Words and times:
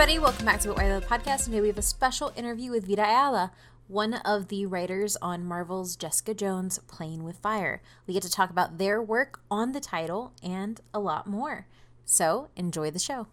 everybody. 0.00 0.20
Welcome 0.20 0.44
back 0.44 0.60
to 0.60 0.68
What 0.68 0.76
Why 0.78 0.92
Love 0.92 1.08
Podcast. 1.08 1.46
Today 1.46 1.60
we 1.60 1.66
have 1.66 1.76
a 1.76 1.82
special 1.82 2.32
interview 2.36 2.70
with 2.70 2.86
Vita 2.86 3.02
Ayala, 3.02 3.50
one 3.88 4.14
of 4.14 4.46
the 4.46 4.64
writers 4.64 5.16
on 5.20 5.44
Marvel's 5.44 5.96
Jessica 5.96 6.34
Jones 6.34 6.78
Playing 6.86 7.24
with 7.24 7.36
Fire. 7.38 7.82
We 8.06 8.14
get 8.14 8.22
to 8.22 8.30
talk 8.30 8.48
about 8.48 8.78
their 8.78 9.02
work 9.02 9.40
on 9.50 9.72
the 9.72 9.80
title 9.80 10.34
and 10.40 10.80
a 10.94 11.00
lot 11.00 11.26
more. 11.26 11.66
So 12.04 12.48
enjoy 12.54 12.92
the 12.92 13.00
show. 13.00 13.26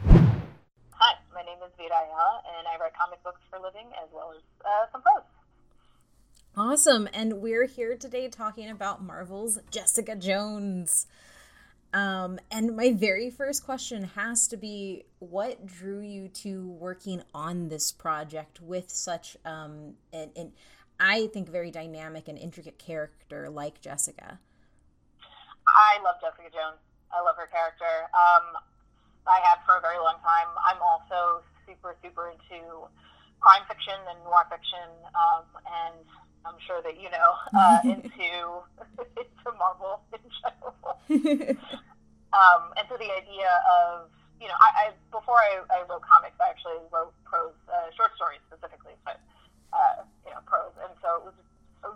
Hi, 0.00 1.14
my 1.32 1.42
name 1.42 1.58
is 1.64 1.70
Vita 1.78 1.94
Ayala, 1.94 2.42
and 2.58 2.66
I 2.66 2.76
write 2.82 2.98
comic 2.98 3.22
books 3.22 3.42
for 3.48 3.60
a 3.60 3.62
living 3.62 3.86
as 4.02 4.08
well 4.12 4.32
as 4.36 4.42
uh, 4.64 4.90
some 4.90 5.00
prose. 5.00 5.22
Awesome. 6.56 7.08
And 7.14 7.34
we're 7.34 7.66
here 7.66 7.96
today 7.96 8.28
talking 8.28 8.68
about 8.68 9.00
Marvel's 9.00 9.60
Jessica 9.70 10.16
Jones. 10.16 11.06
Um, 11.94 12.40
and 12.50 12.76
my 12.76 12.90
very 12.90 13.30
first 13.30 13.64
question 13.64 14.10
has 14.16 14.48
to 14.48 14.56
be 14.56 15.04
what 15.20 15.64
drew 15.64 16.00
you 16.00 16.26
to 16.42 16.66
working 16.66 17.22
on 17.32 17.68
this 17.68 17.92
project 17.92 18.60
with 18.60 18.90
such 18.90 19.36
um, 19.44 19.94
an, 20.12 20.30
an 20.34 20.52
I 20.98 21.28
think 21.28 21.48
very 21.48 21.70
dynamic 21.70 22.26
and 22.26 22.36
intricate 22.36 22.78
character 22.78 23.48
like 23.48 23.80
Jessica? 23.80 24.40
I 25.68 26.02
love 26.02 26.16
Jessica 26.20 26.50
Jones. 26.50 26.82
I 27.14 27.22
love 27.22 27.36
her 27.38 27.46
character. 27.46 28.10
Um, 28.10 28.58
I 29.30 29.38
have 29.46 29.62
for 29.64 29.78
a 29.78 29.80
very 29.80 29.98
long 29.98 30.18
time. 30.18 30.50
I'm 30.66 30.82
also 30.82 31.46
super, 31.64 31.94
super 32.02 32.34
into 32.34 32.90
crime 33.38 33.62
fiction 33.70 33.94
and 34.10 34.18
noir 34.24 34.50
fiction, 34.50 34.90
um, 35.14 35.46
and 35.62 36.06
I'm 36.46 36.60
sure 36.66 36.82
that 36.82 37.00
you 37.00 37.10
know 37.10 37.30
uh, 37.56 37.80
into 37.84 38.62
into 39.18 39.58
Marvel 39.58 40.02
in 40.12 40.20
general. 40.40 41.56
Um, 42.34 42.74
and 42.74 42.84
so 42.90 42.98
the 42.98 43.14
idea 43.14 43.46
of, 43.62 44.10
you 44.42 44.50
know, 44.50 44.58
I, 44.58 44.90
I 44.90 44.98
before 45.14 45.38
I, 45.38 45.62
I 45.70 45.86
wrote 45.86 46.02
comics, 46.02 46.34
I 46.42 46.50
actually 46.50 46.82
wrote 46.90 47.14
prose, 47.22 47.54
uh, 47.70 47.94
short 47.94 48.10
stories 48.18 48.42
specifically, 48.50 48.98
but, 49.06 49.22
uh, 49.70 50.02
you 50.26 50.34
know, 50.34 50.42
prose. 50.42 50.74
And 50.82 50.90
so 50.98 51.22
it 51.22 51.24
was 51.30 51.38
a 51.86 51.94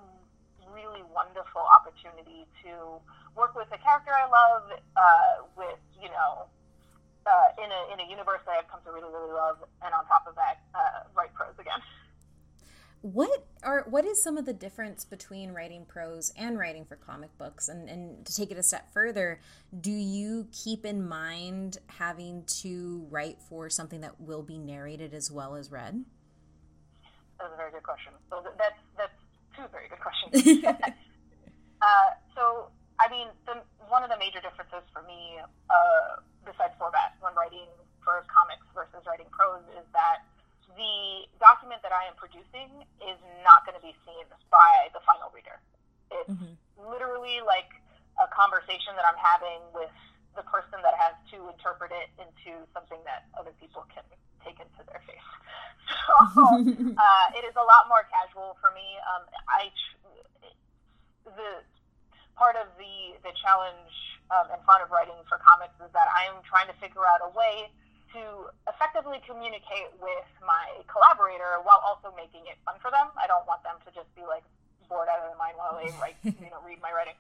really 0.71 1.03
wonderful 1.11 1.67
opportunity 1.67 2.47
to 2.63 3.03
work 3.35 3.59
with 3.59 3.67
a 3.75 3.81
character 3.83 4.15
I 4.15 4.31
love, 4.31 4.65
uh, 4.95 5.35
with, 5.59 5.83
you 5.99 6.09
know, 6.15 6.47
uh, 7.27 7.49
in 7.59 7.69
a 7.69 7.81
in 7.93 7.99
a 8.01 8.07
universe 8.09 8.41
that 8.47 8.57
I've 8.57 8.71
come 8.71 8.81
to 8.87 8.93
really 8.95 9.11
really 9.13 9.35
love, 9.35 9.61
and 9.85 9.93
on 9.93 10.07
top 10.07 10.25
of 10.25 10.33
that, 10.39 10.65
uh, 10.73 11.05
write 11.13 11.35
prose 11.35 11.59
again. 11.59 11.83
What 13.03 13.45
are 13.63 13.85
what 13.99 14.07
is 14.07 14.23
some 14.23 14.39
of 14.39 14.47
the 14.47 14.53
difference 14.53 15.05
between 15.05 15.51
writing 15.51 15.85
prose 15.85 16.33
and 16.37 16.57
writing 16.57 16.85
for 16.85 16.95
comic 16.95 17.37
books? 17.37 17.69
And 17.69 17.91
and 17.91 18.25
to 18.27 18.33
take 18.33 18.53
it 18.53 18.57
a 18.57 18.63
step 18.63 18.95
further, 18.95 19.41
do 19.75 19.91
you 19.91 20.47
keep 20.53 20.87
in 20.87 21.03
mind 21.03 21.79
having 21.89 22.45
to 22.63 23.09
write 23.11 23.43
for 23.43 23.69
something 23.69 24.01
that 24.03 24.21
will 24.21 24.45
be 24.45 24.57
narrated 24.57 25.15
as 25.15 25.33
well 25.33 25.57
as 25.57 25.73
read? 25.73 26.05
That's 27.41 27.51
a 27.53 27.57
very 27.57 27.73
good 27.73 27.83
question. 27.83 28.13
So 28.31 28.39
that's 28.57 28.79
that's 28.95 29.19
two 29.57 29.67
very 29.75 29.91
good 29.91 29.99
questions. 29.99 30.63
uh, 31.83 32.11
so 32.37 32.71
I 33.03 33.11
mean, 33.11 33.27
the, 33.51 33.59
one 33.91 34.05
of 34.07 34.11
the 34.15 34.19
major 34.23 34.39
differences 34.39 34.87
for 34.95 35.03
me, 35.11 35.43
uh, 35.43 36.23
besides 36.47 36.71
format, 36.79 37.19
when 37.19 37.35
writing 37.35 37.67
for 38.07 38.23
comics 38.31 38.63
versus 38.79 39.03
writing 39.11 39.27
prose, 39.35 39.67
is 39.75 39.87
that 39.91 40.23
the 40.79 41.27
document 41.43 41.83
that 41.83 41.91
I 41.91 42.07
am 42.07 42.15
producing 42.15 42.87
is 43.03 43.19
not 43.43 43.67
going 43.67 43.75
to 43.75 43.83
be 43.83 43.93
seen 44.07 44.25
by 44.49 44.87
the 44.95 45.03
final 45.03 45.29
reader. 45.35 45.59
It's 46.15 46.31
mm-hmm. 46.31 46.55
literally 46.79 47.43
like 47.43 47.69
a 48.23 48.31
conversation 48.31 48.95
that 48.95 49.03
I'm 49.03 49.19
having 49.19 49.61
with 49.75 49.93
the 50.39 50.47
person 50.47 50.79
that 50.87 50.95
has 50.95 51.19
to 51.35 51.51
interpret 51.51 51.91
it 51.91 52.15
into 52.23 52.63
something 52.71 53.03
that 53.03 53.27
other 53.35 53.51
people 53.59 53.83
can 53.91 54.07
take 54.47 54.63
into 54.63 54.83
their 54.87 55.03
face. 55.05 55.19
So 56.37 56.45
uh, 56.45 57.27
it 57.33 57.49
is 57.49 57.57
a 57.57 57.65
lot 57.65 57.89
more 57.89 58.05
casual 58.13 58.61
for 58.61 58.69
me. 58.77 59.01
Um, 59.09 59.25
I 59.49 59.73
the 61.25 61.65
part 62.37 62.61
of 62.61 62.69
the 62.77 63.17
the 63.25 63.33
challenge 63.41 63.93
um, 64.29 64.53
in 64.53 64.61
front 64.69 64.85
of 64.85 64.93
writing 64.93 65.17
for 65.29 65.41
comics 65.41 65.75
is 65.81 65.89
that 65.97 66.09
I 66.13 66.29
am 66.29 66.45
trying 66.45 66.69
to 66.69 66.77
figure 66.77 67.09
out 67.09 67.25
a 67.25 67.33
way 67.33 67.73
to 68.17 68.49
effectively 68.69 69.21
communicate 69.29 69.93
with 70.01 70.29
my 70.41 70.81
collaborator 70.89 71.61
while 71.65 71.81
also 71.85 72.09
making 72.17 72.49
it 72.49 72.57
fun 72.65 72.81
for 72.81 72.89
them. 72.89 73.13
I 73.21 73.29
don't 73.29 73.45
want 73.45 73.61
them 73.65 73.77
to 73.85 73.91
just 73.93 74.09
be 74.17 74.25
like 74.25 74.45
bored 74.89 75.13
out 75.13 75.21
of 75.21 75.29
their 75.29 75.41
mind 75.41 75.61
while 75.61 75.77
they 75.77 75.93
write, 76.03 76.17
you 76.25 76.49
know, 76.49 76.61
read 76.65 76.81
my 76.81 76.89
writing. 76.89 77.17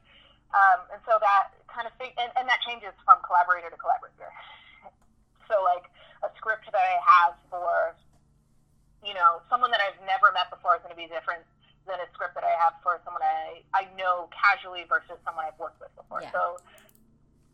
Um, 0.56 0.88
and 0.96 1.00
so 1.04 1.20
that 1.20 1.52
kind 1.68 1.84
of 1.84 1.92
thing, 2.00 2.16
and, 2.16 2.32
and 2.40 2.48
that 2.48 2.64
changes 2.64 2.96
from 3.04 3.20
collaborator 3.20 3.68
to 3.68 3.76
collaborator. 3.76 4.32
So 5.44 5.60
like 5.60 5.84
a 6.24 6.32
script 6.40 6.64
that 6.72 6.80
I 6.80 6.96
have 7.04 7.36
for, 7.52 7.92
you 9.04 9.12
know, 9.12 9.44
someone 9.52 9.68
that 9.76 9.84
I've 9.84 10.00
never 10.08 10.32
met 10.32 10.48
before 10.48 10.76
is 10.76 10.82
going 10.84 10.96
to 10.96 11.00
be 11.00 11.08
different 11.08 11.44
than 11.84 12.00
a 12.00 12.08
script 12.16 12.36
that 12.36 12.44
I 12.44 12.52
have 12.56 12.76
for 12.84 13.00
someone 13.04 13.24
I, 13.24 13.64
I 13.72 13.88
know 13.96 14.28
casually 14.32 14.84
versus 14.88 15.16
someone 15.24 15.48
I've 15.48 15.56
worked 15.60 15.80
with 15.80 15.92
before. 15.96 16.20
Yeah. 16.20 16.32
So 16.32 16.60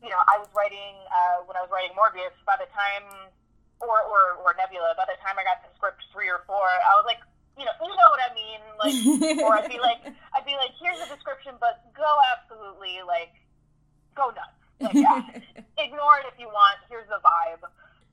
you 0.05 0.13
know, 0.13 0.21
I 0.29 0.37
was 0.37 0.53
writing 0.53 1.01
uh, 1.09 1.49
when 1.49 1.57
I 1.57 1.65
was 1.65 1.73
writing 1.73 1.97
Morbius. 1.97 2.37
By 2.45 2.61
the 2.61 2.69
time, 2.77 3.33
or, 3.81 4.05
or 4.05 4.45
or 4.45 4.53
Nebula, 4.61 4.93
by 5.01 5.09
the 5.09 5.17
time 5.25 5.41
I 5.41 5.45
got 5.49 5.65
to 5.65 5.69
script 5.73 6.05
three 6.13 6.29
or 6.29 6.45
four, 6.45 6.61
I 6.61 6.93
was 7.01 7.09
like, 7.09 7.25
you 7.57 7.65
know, 7.65 7.73
you 7.81 7.89
know 7.89 8.09
what 8.13 8.21
I 8.21 8.31
mean, 8.37 8.61
like, 8.77 8.97
or 9.41 9.57
I'd 9.57 9.73
be 9.73 9.81
like, 9.81 10.05
I'd 10.37 10.45
be 10.45 10.53
like, 10.61 10.77
here's 10.77 11.01
a 11.01 11.09
description, 11.09 11.57
but 11.57 11.81
go 11.97 12.21
absolutely 12.37 13.01
like, 13.09 13.33
go 14.13 14.29
nuts, 14.29 14.61
like, 14.85 14.93
yeah, 14.93 15.25
ignore 15.85 16.21
it 16.21 16.29
if 16.29 16.37
you 16.37 16.53
want. 16.53 16.77
Here's 16.93 17.09
the 17.09 17.25
vibe. 17.25 17.65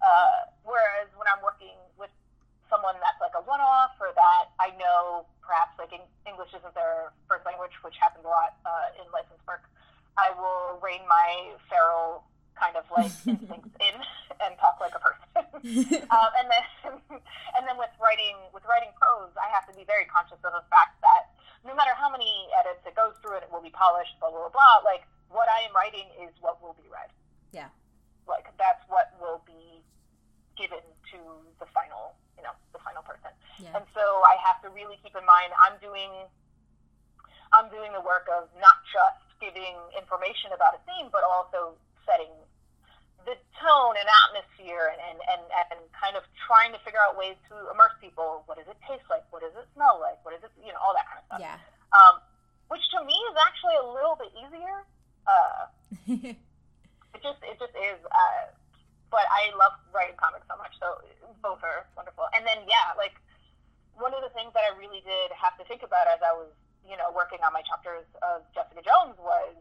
Uh, 0.01 0.49
whereas 0.63 1.11
when 1.19 1.27
I'm 1.27 1.43
working 1.43 1.75
with 1.99 2.09
someone 2.71 2.95
that's 3.03 3.19
like 3.19 3.35
a 3.37 3.43
one-off 3.43 3.93
or 3.99 4.15
that 4.15 4.55
I 4.57 4.73
know 4.79 5.27
perhaps 5.43 5.75
like 5.75 5.91
English 6.25 6.55
isn't 6.55 6.73
their 6.73 7.11
first 7.27 7.43
language, 7.43 7.75
which 7.83 7.99
happens 7.99 8.23
a 8.23 8.31
lot 8.31 8.55
uh, 8.63 8.95
in 8.97 9.05
licensed 9.11 9.43
work. 9.43 9.67
I 10.17 10.31
will 10.35 10.79
rein 10.81 11.01
my 11.07 11.55
feral 11.69 12.23
kind 12.61 12.77
of 12.77 12.85
like 12.93 13.09
instincts 13.25 13.73
in 13.81 13.95
and 14.43 14.53
talk 14.61 14.77
like 14.77 14.93
a 14.93 15.01
person. 15.01 16.05
um, 16.13 16.31
and 16.37 16.47
then 16.49 16.63
and 17.57 17.63
then 17.65 17.77
with 17.81 17.91
writing 17.97 18.37
with 18.53 18.63
writing 18.69 18.93
prose, 18.99 19.33
I 19.39 19.49
have 19.49 19.65
to 19.71 19.73
be 19.73 19.87
very 19.87 20.05
conscious 20.05 20.39
of 20.45 20.53
the 20.53 20.65
fact 20.69 21.01
that 21.01 21.33
no 21.65 21.73
matter 21.73 21.93
how 21.97 22.09
many 22.09 22.49
edits 22.57 22.81
it 22.85 22.97
goes 22.97 23.13
through, 23.21 23.41
and 23.41 23.43
it 23.45 23.51
will 23.53 23.63
be 23.63 23.73
polished, 23.73 24.13
blah 24.21 24.29
blah 24.29 24.51
blah. 24.53 24.85
Like 24.85 25.07
what 25.33 25.47
I 25.49 25.65
am 25.65 25.73
writing 25.73 26.05
is 26.21 26.29
what 26.43 26.61
will 26.61 26.77
be 26.77 26.85
read. 26.91 27.09
Yeah. 27.49 27.71
Like 28.27 28.45
that's 28.61 28.83
what 28.91 29.15
will 29.17 29.41
be 29.47 29.81
given 30.59 30.83
to 31.15 31.19
the 31.57 31.67
final, 31.73 32.13
you 32.37 32.43
know, 32.43 32.53
the 32.75 32.81
final 32.83 33.01
person. 33.01 33.33
Yeah. 33.57 33.79
And 33.79 33.85
so 33.95 34.03
I 34.27 34.37
have 34.45 34.61
to 34.61 34.69
really 34.69 35.01
keep 35.01 35.15
in 35.17 35.25
mind 35.25 35.49
I'm 35.57 35.81
doing 35.81 36.29
I'm 37.51 37.67
doing 37.67 37.91
the 37.91 38.03
work 38.03 38.31
of 38.31 38.47
not 38.61 38.79
just 38.87 39.21
giving 39.43 39.75
information 39.97 40.55
about 40.55 40.77
a 40.77 40.81
theme, 40.87 41.11
but 41.11 41.25
also 41.25 41.75
setting 42.07 42.31
the 43.25 43.37
tone 43.61 43.93
and 43.97 44.07
atmosphere 44.25 44.89
and, 44.89 45.01
and, 45.01 45.19
and, 45.29 45.41
and 45.77 45.81
kind 45.93 46.17
of 46.17 46.25
trying 46.47 46.73
to 46.73 46.79
figure 46.81 47.01
out 47.01 47.13
ways 47.13 47.37
to 47.49 47.55
immerse 47.69 47.93
people. 48.01 48.41
What 48.49 48.57
does 48.57 48.65
it 48.65 48.77
taste 48.85 49.05
like? 49.13 49.25
What 49.29 49.45
does 49.45 49.53
it 49.53 49.67
smell 49.77 50.01
like? 50.01 50.17
What 50.25 50.33
is 50.33 50.41
it, 50.41 50.49
you 50.57 50.73
know, 50.73 50.81
all 50.81 50.95
that 50.97 51.05
kind 51.05 51.19
of 51.21 51.25
stuff. 51.29 51.41
Yeah. 51.43 51.57
Um, 51.93 52.23
which 52.73 52.81
to 52.97 53.03
me 53.05 53.13
is 53.13 53.35
actually 53.37 53.77
a 53.77 53.87
little 53.93 54.17
bit 54.17 54.31
easier. 54.33 54.87
Uh, 55.27 55.69
it 57.15 57.21
just, 57.23 57.39
it 57.43 57.55
just 57.59 57.75
is. 57.75 57.99
Uh, 58.07 58.43
but 59.11 59.27
I 59.27 59.51
love 59.55 59.75
writing 59.91 60.15
comics 60.15 60.47
so 60.47 60.55
much, 60.55 60.75
so 60.79 61.03
both 61.43 61.59
are 61.63 61.87
wonderful. 61.95 62.27
And 62.31 62.47
then, 62.47 62.63
yeah, 62.67 62.95
like 62.95 63.15
one 63.95 64.15
of 64.15 64.23
the 64.23 64.31
things 64.31 64.55
that 64.55 64.63
I 64.63 64.71
really 64.79 65.03
did 65.03 65.31
have 65.35 65.55
to 65.59 65.63
think 65.67 65.83
about 65.83 66.07
as 66.07 66.23
I 66.23 66.31
was 66.31 66.51
you 66.87 66.97
know, 66.97 67.13
working 67.13 67.39
on 67.45 67.53
my 67.53 67.61
chapters 67.61 68.05
of 68.25 68.41
Jessica 68.53 68.81
Jones 68.81 69.17
was 69.21 69.53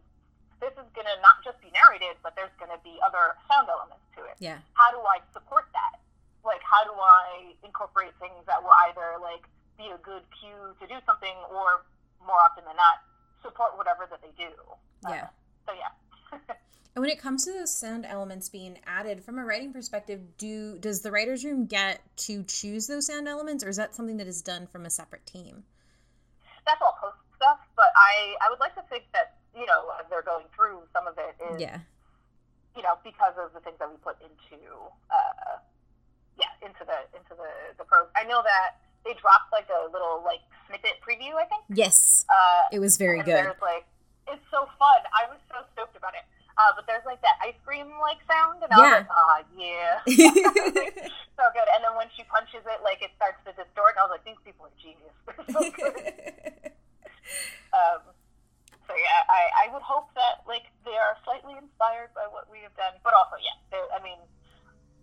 this 0.61 0.73
is 0.77 0.89
going 0.93 1.09
to 1.09 1.17
not 1.25 1.41
just 1.41 1.57
be 1.65 1.73
narrated, 1.73 2.21
but 2.21 2.37
there's 2.37 2.53
going 2.61 2.73
to 2.73 2.81
be 2.85 3.01
other 3.01 3.37
sound 3.49 3.69
elements 3.73 4.05
to 4.17 4.21
it. 4.29 4.37
Yeah. 4.41 4.61
How 4.77 4.93
do 4.93 5.01
I 5.01 5.25
support 5.33 5.69
that? 5.73 6.01
Like, 6.45 6.61
how 6.65 6.85
do 6.85 6.93
I 6.93 7.57
incorporate 7.65 8.13
things 8.21 8.45
that 8.45 8.61
will 8.61 8.77
either 8.89 9.17
like 9.21 9.45
be 9.77 9.89
a 9.89 10.01
good 10.05 10.25
cue 10.37 10.77
to 10.77 10.85
do 10.85 11.01
something, 11.09 11.33
or 11.49 11.85
more 12.21 12.37
often 12.45 12.69
than 12.69 12.77
not, 12.77 13.01
support 13.41 13.77
whatever 13.81 14.05
that 14.13 14.21
they 14.21 14.33
do. 14.37 14.53
Yeah. 15.09 15.33
Uh, 15.33 15.33
so 15.65 15.71
yeah. 15.73 15.93
and 16.95 17.03
when 17.03 17.11
it 17.11 17.19
comes 17.21 17.45
to 17.45 17.53
those 17.53 17.75
sound 17.75 18.07
elements 18.07 18.49
being 18.49 18.79
added 18.87 19.23
from 19.23 19.39
a 19.39 19.45
writing 19.45 19.73
perspective, 19.73 20.21
do 20.39 20.79
does 20.79 21.03
the 21.03 21.11
writers' 21.11 21.45
room 21.45 21.67
get 21.67 22.01
to 22.19 22.43
choose 22.45 22.87
those 22.87 23.07
sound 23.07 23.29
elements, 23.29 23.65
or 23.65 23.69
is 23.69 23.77
that 23.77 23.95
something 23.95 24.17
that 24.19 24.27
is 24.27 24.43
done 24.43 24.67
from 24.67 24.87
a 24.87 24.91
separate 24.91 25.27
team? 25.27 25.65
that's 26.67 26.81
all 26.83 26.97
post 27.01 27.19
stuff. 27.37 27.59
But 27.77 27.91
I 27.97 28.39
I 28.39 28.51
would 28.51 28.61
like 28.61 28.75
to 28.79 28.85
think 28.89 29.05
that 29.13 29.37
you 29.55 29.67
know 29.67 29.91
as 29.99 30.07
they're 30.11 30.27
going 30.27 30.47
through, 30.55 30.87
some 30.93 31.07
of 31.07 31.19
it 31.19 31.35
is 31.53 31.61
yeah. 31.61 31.83
You 32.77 32.87
know, 32.87 32.95
because 33.03 33.35
of 33.35 33.51
the 33.53 33.59
things 33.61 33.77
that 33.83 33.91
we 33.91 33.99
put 33.99 34.15
into 34.23 34.63
uh, 35.11 35.59
yeah 36.39 36.55
into 36.63 36.87
the 36.87 36.99
into 37.17 37.35
the 37.35 37.51
the 37.79 37.85
prose. 37.85 38.07
I 38.15 38.25
know 38.25 38.43
that 38.47 38.79
they 39.05 39.19
dropped 39.19 39.51
like 39.51 39.67
a 39.69 39.91
little 39.91 40.23
like 40.25 40.41
snippet 40.69 41.03
preview. 41.03 41.35
I 41.35 41.47
think. 41.51 41.67
Yes. 41.69 42.25
Uh, 42.31 42.71
it 42.73 42.79
was 42.79 42.97
very 42.97 43.23
good. 43.23 43.51
There's 43.51 43.63
like 43.63 43.87
it's 44.29 44.45
so 44.51 44.69
fun. 44.77 45.01
I 45.15 45.31
was 45.31 45.41
so 45.49 45.65
stoked 45.73 45.97
about 45.97 46.13
it. 46.15 46.27
Uh, 46.61 46.77
but 46.77 46.85
there's 46.85 47.07
like 47.09 47.23
that 47.25 47.41
ice 47.41 47.57
cream 47.65 47.89
like 48.05 48.21
sound, 48.29 48.61
and 48.61 48.69
I 48.69 48.77
was 48.77 48.93
like, 49.01 49.13
ah, 49.17 49.39
yeah, 49.57 50.05
so 51.39 51.45
good. 51.57 51.69
And 51.73 51.81
then 51.81 51.97
when 51.97 52.13
she 52.13 52.27
punches 52.29 52.61
it, 52.69 52.85
like 52.85 53.01
it 53.01 53.15
starts 53.17 53.41
to 53.49 53.57
distort. 53.57 53.97
And 53.97 54.03
I 54.03 54.05
was 54.05 54.13
like, 54.19 54.27
these 54.29 54.43
people 54.45 54.69
are 54.69 54.77
genius. 54.77 55.17
So 55.51 55.61
good. 55.73 56.75
um, 57.73 58.03
so 58.85 58.93
yeah, 58.93 59.23
I, 59.31 59.43
I 59.65 59.73
would 59.73 59.87
hope 59.87 60.11
that 60.19 60.45
like 60.45 60.69
they 60.85 60.99
are 60.99 61.17
slightly 61.25 61.55
inspired 61.57 62.13
by 62.13 62.27
what 62.29 62.51
we 62.51 62.61
have 62.67 62.75
done, 62.77 62.99
but 63.07 63.15
also 63.15 63.39
yeah, 63.41 63.57
I 63.95 64.03
mean, 64.03 64.19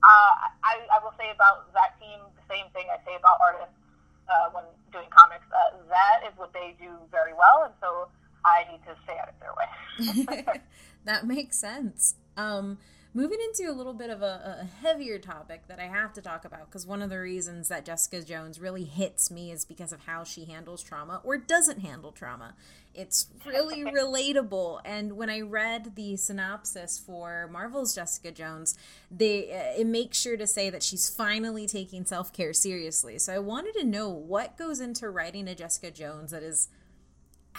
uh, 0.03 0.33
I 0.61 0.83
I 0.93 0.97
will 1.01 1.15
say 1.17 1.31
about 1.31 1.71
that 1.73 1.97
team 1.97 2.21
the 2.37 2.45
same 2.51 2.69
thing 2.75 2.85
I 2.91 2.99
say 3.07 3.15
about 3.15 3.39
artists 3.41 3.79
uh, 4.27 4.51
when 4.53 4.67
doing 4.91 5.09
comics. 5.09 5.47
Uh, 5.49 5.79
that 5.89 6.27
is 6.27 6.35
what 6.35 6.51
they 6.51 6.75
do 6.77 6.91
very 7.09 7.33
well, 7.33 7.65
and 7.65 7.73
so 7.79 8.11
I 8.47 8.71
need 8.71 8.81
to 8.85 8.95
stay 9.03 9.17
out 9.19 9.29
of 9.29 9.39
their 9.39 10.45
way. 10.45 10.61
that 11.05 11.25
makes 11.25 11.59
sense. 11.59 12.15
Um, 12.35 12.77
moving 13.17 13.39
into 13.49 13.71
a 13.71 13.73
little 13.73 13.93
bit 13.93 14.11
of 14.11 14.21
a, 14.21 14.61
a, 14.61 14.85
heavier 14.85 15.17
topic 15.17 15.67
that 15.67 15.79
I 15.79 15.85
have 15.85 16.13
to 16.13 16.21
talk 16.21 16.45
about 16.45 16.67
because 16.67 16.85
one 16.85 17.01
of 17.01 17.09
the 17.09 17.19
reasons 17.19 17.67
that 17.69 17.83
Jessica 17.83 18.21
Jones 18.21 18.59
really 18.59 18.83
hits 18.83 19.31
me 19.31 19.51
is 19.51 19.65
because 19.65 19.91
of 19.91 20.01
how 20.01 20.23
she 20.23 20.45
handles 20.45 20.83
trauma 20.83 21.21
or 21.23 21.35
doesn't 21.35 21.79
handle 21.79 22.11
trauma. 22.11 22.53
It's 22.93 23.25
really 23.43 23.83
relatable. 23.91 24.81
And 24.85 25.13
when 25.13 25.31
I 25.31 25.41
read 25.41 25.95
the 25.95 26.15
synopsis 26.15 26.99
for 26.99 27.49
Marvel's 27.51 27.95
Jessica 27.95 28.31
Jones, 28.31 28.77
they 29.09 29.51
uh, 29.51 29.81
it 29.81 29.87
makes 29.87 30.21
sure 30.21 30.37
to 30.37 30.45
say 30.45 30.69
that 30.69 30.83
she's 30.83 31.09
finally 31.09 31.65
taking 31.65 32.05
self 32.05 32.31
care 32.31 32.53
seriously. 32.53 33.17
So 33.17 33.33
I 33.33 33.39
wanted 33.39 33.73
to 33.79 33.83
know 33.83 34.09
what 34.09 34.57
goes 34.57 34.79
into 34.79 35.09
writing 35.09 35.47
a 35.47 35.55
Jessica 35.55 35.89
Jones 35.89 36.29
that 36.29 36.43
is 36.43 36.67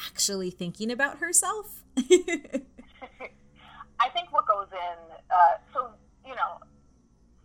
actually 0.07 0.51
thinking 0.51 0.91
about 0.91 1.19
herself. 1.19 1.85
I 1.99 2.03
think 4.15 4.31
what 4.31 4.47
goes 4.47 4.69
in, 4.71 4.99
uh, 5.31 5.59
so 5.75 5.91
you 6.27 6.35
know, 6.35 6.59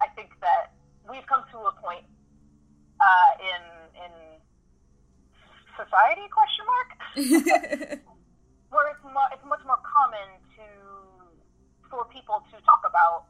I 0.02 0.08
think 0.16 0.30
that 0.42 0.74
we've 1.10 1.26
come 1.26 1.44
to 1.52 1.58
a 1.58 1.72
point 1.82 2.06
uh, 3.02 3.32
in 3.42 3.62
in 4.06 4.12
society 5.74 6.30
question 6.30 6.66
mark 6.70 6.90
where 8.70 8.86
it's, 8.94 9.02
mu- 9.04 9.32
it's 9.34 9.42
much 9.50 9.66
more 9.66 9.82
common 9.82 10.38
to 10.54 10.62
for 11.90 12.06
people 12.14 12.46
to 12.54 12.62
talk 12.66 12.86
about 12.86 13.26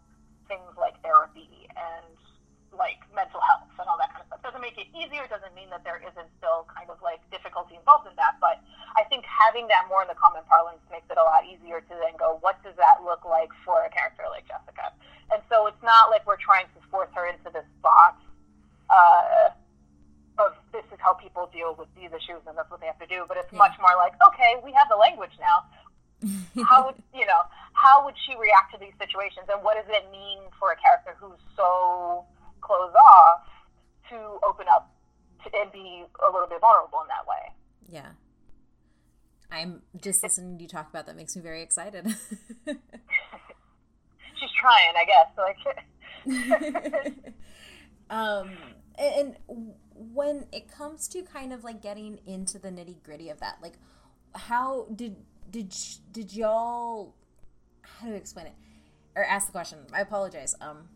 things 0.47 0.75
like 0.75 0.99
therapy 1.03 1.67
and 1.75 2.15
like 2.75 2.99
mental 3.15 3.39
health 3.39 3.71
and 3.79 3.87
all 3.87 3.95
that 3.95 4.02
kind 4.02 4.02
of 4.02 4.02
stuff. 4.02 4.02
Doesn't 4.53 4.69
make 4.69 4.77
it 4.77 4.85
easier. 4.93 5.25
Doesn't 5.33 5.57
mean 5.57 5.73
that 5.73 5.81
there 5.81 5.97
isn't 5.97 6.29
still 6.37 6.69
kind 6.69 6.85
of 6.93 7.01
like 7.01 7.25
difficulty 7.33 7.73
involved 7.73 8.05
in 8.05 8.13
that. 8.21 8.37
But 8.37 8.61
I 8.93 9.01
think 9.09 9.25
having 9.25 9.65
that 9.73 9.89
more 9.89 10.05
in 10.05 10.07
the 10.07 10.13
common 10.13 10.45
parlance 10.45 10.77
makes 10.93 11.09
it 11.09 11.17
a 11.17 11.25
lot 11.25 11.41
easier 11.49 11.81
to 11.81 11.93
then 11.97 12.13
go, 12.21 12.37
what 12.45 12.61
does 12.61 12.77
that 12.77 13.01
look 13.01 13.25
like 13.25 13.49
for 13.65 13.81
a 13.81 13.89
character 13.89 14.29
like 14.29 14.45
Jessica? 14.45 14.93
And 15.33 15.41
so 15.49 15.65
it's 15.65 15.81
not 15.81 16.13
like 16.13 16.21
we're 16.29 16.37
trying 16.37 16.69
to 16.77 16.79
force 16.93 17.09
her 17.17 17.25
into 17.25 17.49
this 17.49 17.65
box. 17.81 18.21
Uh, 18.93 19.57
of 20.37 20.53
this 20.69 20.85
is 20.93 21.01
how 21.01 21.17
people 21.17 21.49
deal 21.49 21.73
with 21.73 21.89
these 21.97 22.13
issues 22.13 22.41
and 22.45 22.53
that's 22.53 22.69
what 22.69 22.77
they 22.77 22.85
have 22.85 23.01
to 23.01 23.09
do. 23.09 23.25
But 23.25 23.41
it's 23.41 23.49
yeah. 23.49 23.57
much 23.57 23.73
more 23.81 23.97
like, 23.97 24.13
okay, 24.21 24.61
we 24.61 24.69
have 24.77 24.85
the 24.85 25.01
language 25.01 25.33
now. 25.41 25.65
how 26.69 26.85
would 26.85 27.01
you 27.09 27.25
know? 27.25 27.41
How 27.73 28.05
would 28.05 28.13
she 28.21 28.37
react 28.37 28.69
to 28.71 28.77
these 28.77 28.93
situations, 29.01 29.49
and 29.49 29.65
what 29.65 29.75
does 29.75 29.89
it 29.89 30.07
mean 30.13 30.39
for 30.55 30.71
a 30.71 30.77
character 30.77 31.17
who's 31.19 31.41
so 31.57 32.23
closed 32.61 32.95
off 32.95 33.43
to 34.13 34.39
open 34.47 34.65
up 34.71 34.93
to, 35.43 35.49
and 35.55 35.71
be 35.71 36.05
a 36.27 36.31
little 36.31 36.47
bit 36.47 36.61
vulnerable 36.61 37.01
in 37.01 37.07
that 37.07 37.27
way? 37.27 37.53
Yeah. 37.89 38.11
I'm 39.51 39.81
just 40.01 40.23
listening 40.23 40.57
to 40.57 40.63
you 40.63 40.67
talk 40.67 40.89
about 40.89 41.05
that 41.05 41.15
makes 41.15 41.35
me 41.35 41.41
very 41.41 41.61
excited. 41.61 42.05
She's 42.65 42.79
trying, 44.59 44.93
I 44.97 45.05
guess. 45.05 45.27
Like, 45.37 45.57
um, 48.09 48.49
and 48.97 49.37
when 49.95 50.47
it 50.51 50.67
comes 50.71 51.07
to 51.09 51.21
kind 51.21 51.53
of 51.53 51.63
like 51.63 51.81
getting 51.81 52.19
into 52.25 52.57
the 52.57 52.69
nitty 52.69 53.03
gritty 53.03 53.29
of 53.29 53.39
that, 53.39 53.57
like 53.61 53.73
how 54.35 54.87
did 54.95 55.17
did 55.49 55.75
did 56.11 56.33
y'all 56.33 57.13
how 57.81 58.07
do 58.07 58.13
I 58.13 58.17
explain 58.17 58.47
it 58.47 58.55
or 59.15 59.23
ask 59.23 59.47
the 59.47 59.51
question? 59.51 59.79
I 59.93 60.01
apologize. 60.01 60.55
Um, 60.61 60.89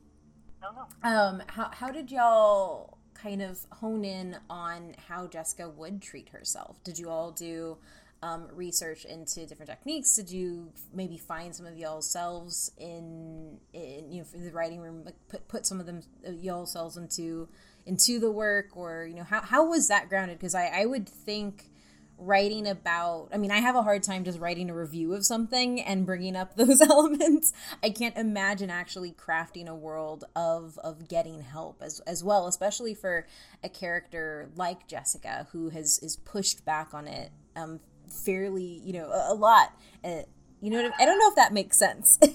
no, 0.62 0.70
no. 0.72 1.10
Um, 1.10 1.44
how 1.48 1.70
how 1.74 1.92
did 1.92 2.12
y'all 2.12 2.97
kind 3.22 3.42
of 3.42 3.60
hone 3.72 4.06
in 4.06 4.38
on 4.50 4.96
how 5.08 5.28
Jessica 5.28 5.70
would 5.70 6.02
treat 6.02 6.30
herself? 6.30 6.84
Did 6.84 6.98
you 7.00 7.10
all 7.10 7.32
do 7.32 7.78
um, 8.24 8.48
research 8.54 9.06
into 9.06 9.46
different 9.46 9.70
techniques? 9.70 10.16
Did 10.16 10.32
you 10.32 10.72
maybe 10.94 11.18
find 11.18 11.56
some 11.56 11.66
of 11.66 11.78
y'all 11.78 12.02
selves 12.02 12.72
in, 12.78 13.58
in 13.74 14.12
you 14.12 14.22
know 14.22 14.44
the 14.46 14.52
writing 14.52 14.80
room, 14.80 15.04
like 15.06 15.16
put 15.30 15.48
put 15.48 15.66
some 15.66 15.80
of 15.80 15.86
them 15.86 16.02
uh, 16.28 16.32
y'all 16.32 16.66
selves 16.66 16.98
into 16.98 17.48
into 17.86 18.20
the 18.20 18.32
work 18.32 18.76
or 18.76 19.06
you 19.06 19.16
know 19.16 19.24
how, 19.24 19.42
how 19.42 19.66
was 19.66 19.88
that 19.88 20.10
grounded 20.10 20.38
because 20.38 20.56
I, 20.56 20.68
I 20.68 20.86
would 20.86 21.08
think 21.08 21.70
writing 22.20 22.68
about 22.68 23.30
i 23.32 23.38
mean 23.38 23.52
i 23.52 23.60
have 23.60 23.76
a 23.76 23.84
hard 23.84 24.02
time 24.02 24.24
just 24.24 24.40
writing 24.40 24.70
a 24.70 24.74
review 24.74 25.14
of 25.14 25.26
something 25.26 25.80
and 25.82 26.06
bringing 26.06 26.36
up 26.36 26.56
those 26.56 26.82
elements. 26.82 27.54
I 27.84 27.92
can't 27.92 28.18
imagine 28.18 28.70
actually 28.70 29.12
crafting 29.12 29.68
a 29.68 29.76
world 29.76 30.24
of 30.36 30.78
of 30.80 31.08
getting 31.08 31.42
help 31.42 31.82
as 31.82 32.00
as 32.02 32.24
well 32.24 32.48
especially 32.48 32.94
for 32.94 33.28
a 33.64 33.70
character 33.70 34.50
like 34.56 34.88
jessica 34.88 35.48
who 35.52 35.70
has 35.70 36.00
is 36.02 36.18
pushed 36.26 36.66
back 36.66 36.94
on 36.94 37.08
it 37.08 37.32
um 37.56 37.80
fairly 38.10 38.82
you 38.84 38.94
know 38.94 39.10
a, 39.12 39.34
a 39.34 39.36
lot. 39.36 39.74
Uh, 40.04 40.22
you 40.62 40.72
know 40.72 40.80
I, 40.80 41.04
I 41.04 41.06
don't 41.06 41.20
know 41.20 41.30
if 41.30 41.36
that 41.36 41.54
makes 41.54 41.78
sense. 41.78 42.18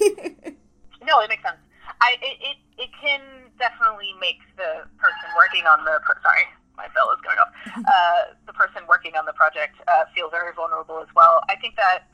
No 1.03 1.19
it 1.21 1.29
makes 1.29 1.43
sense. 1.43 1.59
I 2.01 2.15
it, 2.23 2.39
it 2.39 2.57
it 2.87 2.91
can 3.03 3.21
definitely 3.59 4.15
make 4.21 4.39
the 4.57 4.87
person 4.99 5.27
working 5.35 5.67
on 5.67 5.85
the 5.85 5.99
sorry 6.23 6.47
my 6.77 6.87
bell 6.95 7.11
is 7.11 7.21
going 7.27 7.39
off 7.39 7.51
uh, 7.77 8.37
the 8.47 8.53
person 8.53 8.83
working 8.89 9.15
on 9.17 9.27
the 9.27 9.33
project 9.33 9.77
uh, 9.89 10.05
feel 10.15 10.31
very 10.31 10.53
vulnerable 10.55 10.99
as 11.01 11.09
well. 11.15 11.43
I 11.49 11.57
think 11.57 11.77
that 11.77 12.09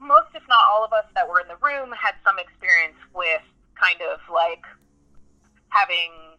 most 0.00 0.28
if 0.34 0.42
not 0.48 0.60
all 0.70 0.84
of 0.84 0.92
us 0.92 1.06
that 1.14 1.28
were 1.28 1.40
in 1.40 1.48
the 1.48 1.56
room 1.62 1.92
had 1.96 2.14
some 2.24 2.38
experience 2.38 2.98
with 3.14 3.42
kind 3.80 4.00
of 4.02 4.20
like 4.32 4.62
having 5.68 6.38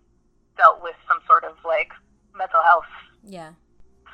dealt 0.57 0.81
with 0.81 0.95
some 1.07 1.19
sort 1.27 1.43
of 1.43 1.55
like 1.65 1.91
mental 2.35 2.61
health 2.63 2.89
yeah. 3.23 3.51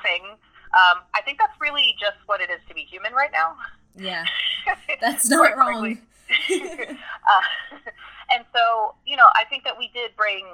thing. 0.02 0.36
Um, 0.72 1.04
i 1.12 1.20
think 1.20 1.36
that's 1.36 1.52
really 1.60 1.94
just 2.00 2.16
what 2.24 2.40
it 2.40 2.48
is 2.48 2.56
to 2.68 2.74
be 2.74 2.82
human 2.88 3.12
right 3.12 3.30
now. 3.30 3.56
Yeah. 3.94 4.24
That's 5.00 5.28
not 5.28 5.56
wrong. 5.56 5.98
Uh, 7.22 7.44
and 8.34 8.44
so, 8.56 8.94
you 9.04 9.16
know, 9.16 9.28
I 9.36 9.44
think 9.44 9.64
that 9.64 9.76
we 9.76 9.90
did 9.92 10.16
bring 10.16 10.46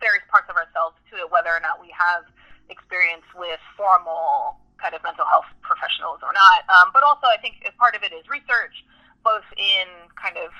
various 0.00 0.22
parts 0.30 0.46
of 0.50 0.56
ourselves 0.56 0.96
to 1.10 1.16
it, 1.16 1.32
whether 1.32 1.48
or 1.48 1.60
not 1.60 1.80
we 1.80 1.88
have 1.96 2.28
experience 2.70 3.24
with 3.36 3.60
formal 3.76 4.60
kind 4.80 4.94
of 4.94 5.02
mental 5.02 5.26
health 5.26 5.48
professionals 5.62 6.20
or 6.22 6.32
not. 6.32 6.62
Um, 6.70 6.90
but 6.94 7.02
also, 7.02 7.26
I 7.26 7.36
think 7.40 7.62
part 7.78 7.96
of 7.96 8.02
it 8.02 8.12
is 8.12 8.28
research, 8.28 8.84
both 9.24 9.44
in 9.56 9.86
kind 10.14 10.36
of 10.36 10.50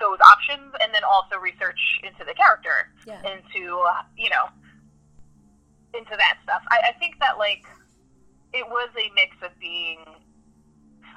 those 0.00 0.18
options 0.24 0.74
and 0.80 0.92
then 0.92 1.04
also 1.04 1.38
research 1.38 1.78
into 2.02 2.24
the 2.24 2.34
character, 2.34 2.90
yeah. 3.06 3.20
into, 3.20 3.78
uh, 3.78 4.02
you 4.16 4.30
know, 4.30 4.48
into 5.92 6.16
that 6.16 6.38
stuff. 6.42 6.62
I, 6.70 6.90
I 6.90 6.98
think 6.98 7.20
that, 7.20 7.38
like, 7.38 7.62
it 8.52 8.66
was 8.66 8.88
a 8.96 9.12
mix 9.14 9.36
of 9.42 9.50
being 9.60 9.98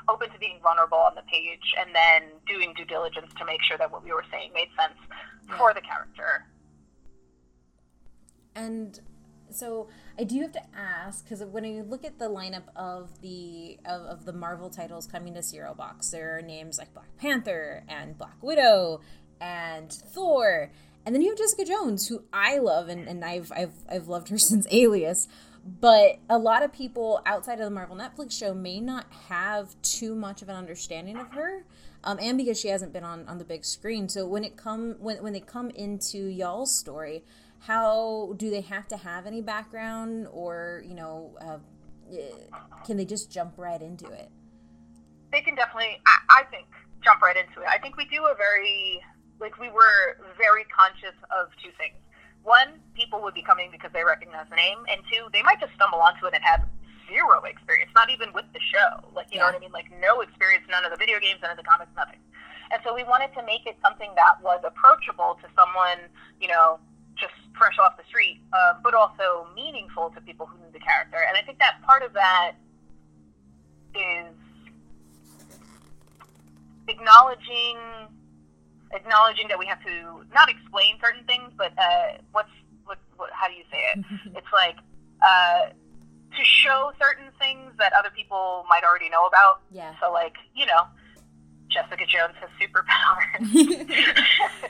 open 0.09 0.29
to 0.31 0.39
being 0.39 0.59
vulnerable 0.62 0.97
on 0.97 1.15
the 1.15 1.21
page 1.24 1.74
and 1.79 1.93
then 1.93 2.29
doing 2.47 2.74
due 2.75 2.86
diligence 2.86 3.31
to 3.38 3.45
make 3.45 3.62
sure 3.63 3.77
that 3.77 3.91
what 3.91 4.03
we 4.03 4.12
were 4.12 4.24
saying 4.31 4.51
made 4.53 4.69
sense 4.79 4.97
yeah. 5.47 5.57
for 5.57 5.74
the 5.74 5.81
character. 5.81 6.45
And 8.55 9.00
so 9.50 9.88
I 10.20 10.24
do 10.24 10.42
have 10.42 10.51
to 10.54 10.62
ask 10.75 11.24
because 11.24 11.44
when 11.44 11.63
you 11.66 11.84
look 11.84 12.04
at 12.06 12.20
the 12.20 12.30
lineup 12.30 12.63
of 12.75 13.22
the 13.22 13.77
of, 13.86 14.01
of 14.01 14.25
the 14.25 14.34
Marvel 14.34 14.70
titles 14.70 15.08
coming 15.08 15.34
to 15.34 15.44
Serial 15.44 15.75
Box, 15.75 16.10
there 16.10 16.38
are 16.38 16.42
names 16.42 16.77
like 16.77 16.94
Black 16.94 17.16
Panther 17.18 17.84
and 17.88 18.18
Black 18.18 18.42
Widow 18.42 19.01
and 19.39 19.92
Thor, 19.92 20.72
and 21.06 21.13
then 21.13 21.22
you 21.22 21.30
have 21.30 21.38
Jessica 21.38 21.66
Jones, 21.66 22.08
who 22.08 22.24
I 22.34 22.58
love 22.58 22.89
and, 22.89 23.08
and 23.08 23.24
I've 23.24 23.51
I've 23.56 23.74
I've 23.89 24.08
loved 24.08 24.30
her 24.30 24.38
since 24.38 24.68
Alias 24.72 25.27
but 25.68 26.20
a 26.30 26.38
lot 26.38 26.63
of 26.63 26.72
people 26.72 27.22
outside 27.25 27.60
of 27.60 27.66
the 27.66 27.72
Marvel 27.72 27.98
Netflix 27.98 28.32
show 28.32 28.54
may 28.54 28.80
not 28.80 29.06
have 29.27 29.75
too 29.82 30.16
much 30.16 30.42
of 30.42 30.48
an 30.48 30.56
understanding 30.56 31.18
of 31.18 31.32
her, 31.32 31.66
um, 32.06 32.18
and 32.22 32.38
because 32.38 32.58
she 32.58 32.70
hasn't 32.70 32.94
been 32.94 33.04
on, 33.04 33.27
on 33.27 33.38
the 33.38 33.44
big 33.44 33.66
screen. 33.66 34.08
So 34.08 34.25
when 34.25 34.46
it 34.46 34.56
come 34.56 34.96
when 35.00 35.22
when 35.22 35.34
they 35.34 35.42
come 35.42 35.70
into 35.72 36.20
y'all's 36.20 36.74
story, 36.74 37.25
how 37.59 38.33
do 38.37 38.49
they 38.49 38.61
have 38.61 38.87
to 38.89 38.97
have 38.97 39.25
any 39.25 39.41
background, 39.41 40.27
or 40.31 40.83
you 40.85 40.95
know, 40.95 41.35
uh, 41.41 41.57
can 42.85 42.97
they 42.97 43.05
just 43.05 43.31
jump 43.31 43.53
right 43.57 43.81
into 43.81 44.05
it? 44.07 44.29
They 45.31 45.41
can 45.41 45.55
definitely, 45.55 45.99
I, 46.05 46.41
I 46.41 46.43
think, 46.51 46.67
jump 47.03 47.21
right 47.21 47.35
into 47.35 47.61
it. 47.61 47.67
I 47.67 47.77
think 47.77 47.97
we 47.97 48.05
do 48.05 48.25
a 48.25 48.35
very 48.35 49.01
like 49.39 49.59
we 49.59 49.69
were 49.69 50.17
very 50.37 50.65
conscious 50.65 51.15
of 51.29 51.49
two 51.63 51.69
things 51.77 51.95
one, 52.47 52.79
people 52.95 53.19
would 53.27 53.35
be 53.35 53.43
coming 53.43 53.67
because 53.75 53.91
they 53.91 54.07
recognize 54.07 54.47
the 54.49 54.55
name, 54.55 54.79
and 54.87 55.03
two, 55.11 55.27
they 55.35 55.43
might 55.43 55.59
just 55.59 55.75
stumble 55.75 55.99
onto 55.99 56.25
it 56.25 56.33
and 56.33 56.41
have 56.47 56.63
zero 57.11 57.43
experience, 57.43 57.91
not 57.91 58.09
even 58.09 58.31
with 58.31 58.47
the 58.55 58.63
show. 58.71 59.03
Like, 59.11 59.27
you 59.35 59.37
yeah. 59.37 59.43
know 59.43 59.51
what 59.51 59.59
I 59.59 59.59
mean? 59.59 59.75
Like, 59.75 59.91
no 59.99 60.23
experience, 60.23 60.63
none 60.71 60.87
of 60.87 60.95
the 60.95 60.97
video 60.97 61.19
games, 61.19 61.43
none 61.43 61.51
of 61.51 61.59
the 61.59 61.67
comics, 61.67 61.91
nothing. 61.99 62.23
And 62.71 62.79
so 62.87 62.95
we 62.95 63.03
wanted 63.03 63.35
to 63.35 63.43
make 63.43 63.67
it 63.67 63.75
something 63.83 64.11
that 64.15 64.39
was 64.39 64.63
approachable 64.63 65.35
to 65.43 65.47
someone, 65.59 66.07
you 66.39 66.47
know, 66.47 66.79
fresh 67.57 67.77
off 67.79 67.97
the 67.97 68.03
street, 68.07 68.39
uh, 68.53 68.73
but 68.83 68.93
also 68.93 69.47
meaningful 69.55 70.09
to 70.11 70.21
people 70.21 70.45
who 70.45 70.57
knew 70.59 70.71
the 70.71 70.79
character. 70.79 71.17
And 71.27 71.37
I 71.37 71.41
think 71.41 71.59
that 71.59 71.81
part 71.85 72.03
of 72.03 72.13
that 72.13 72.53
is 73.95 74.33
acknowledging 76.87 77.77
acknowledging 78.93 79.49
that 79.49 79.59
we 79.59 79.65
have 79.65 79.83
to 79.83 80.23
not 80.33 80.49
explain 80.49 80.95
certain 81.03 81.23
things, 81.25 81.51
but 81.57 81.71
uh, 81.77 82.17
what's 82.31 82.49
what, 82.85 82.99
what 83.17 83.31
how 83.31 83.47
do 83.47 83.53
you 83.53 83.63
say 83.71 83.79
it? 83.93 84.05
it's 84.35 84.53
like 84.53 84.77
uh, 85.21 85.69
to 86.37 86.43
show 86.43 86.91
certain 86.99 87.29
things 87.39 87.73
that 87.79 87.93
other 87.93 88.09
people 88.15 88.65
might 88.69 88.83
already 88.83 89.09
know 89.09 89.25
about. 89.25 89.61
Yeah. 89.71 89.93
So 90.01 90.11
like 90.11 90.35
you 90.55 90.65
know, 90.65 90.87
Jessica 91.69 92.05
Jones 92.05 92.35
has 92.39 92.49
superpowers. 92.59 93.89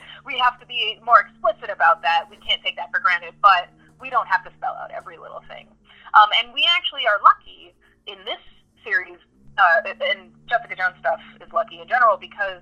we 0.28 0.36
have 0.36 0.60
to 0.60 0.66
be 0.68 1.00
more 1.00 1.24
explicit 1.24 1.72
about 1.72 2.04
that. 2.04 2.28
We 2.28 2.36
can't 2.44 2.60
take 2.62 2.76
that 2.76 2.92
for 2.92 3.00
granted, 3.00 3.32
but 3.40 3.72
we 3.96 4.10
don't 4.12 4.28
have 4.28 4.44
to 4.44 4.52
spell 4.60 4.76
out 4.76 4.92
every 4.92 5.16
little 5.16 5.40
thing. 5.48 5.66
Um, 6.12 6.28
and 6.44 6.52
we 6.52 6.68
actually 6.76 7.08
are 7.08 7.16
lucky 7.24 7.72
in 8.04 8.20
this 8.28 8.44
series, 8.84 9.16
uh, 9.56 9.88
and 9.88 10.36
Jessica 10.44 10.76
Jones 10.76 11.00
stuff 11.00 11.18
is 11.40 11.48
lucky 11.52 11.80
in 11.80 11.88
general 11.88 12.20
because 12.20 12.60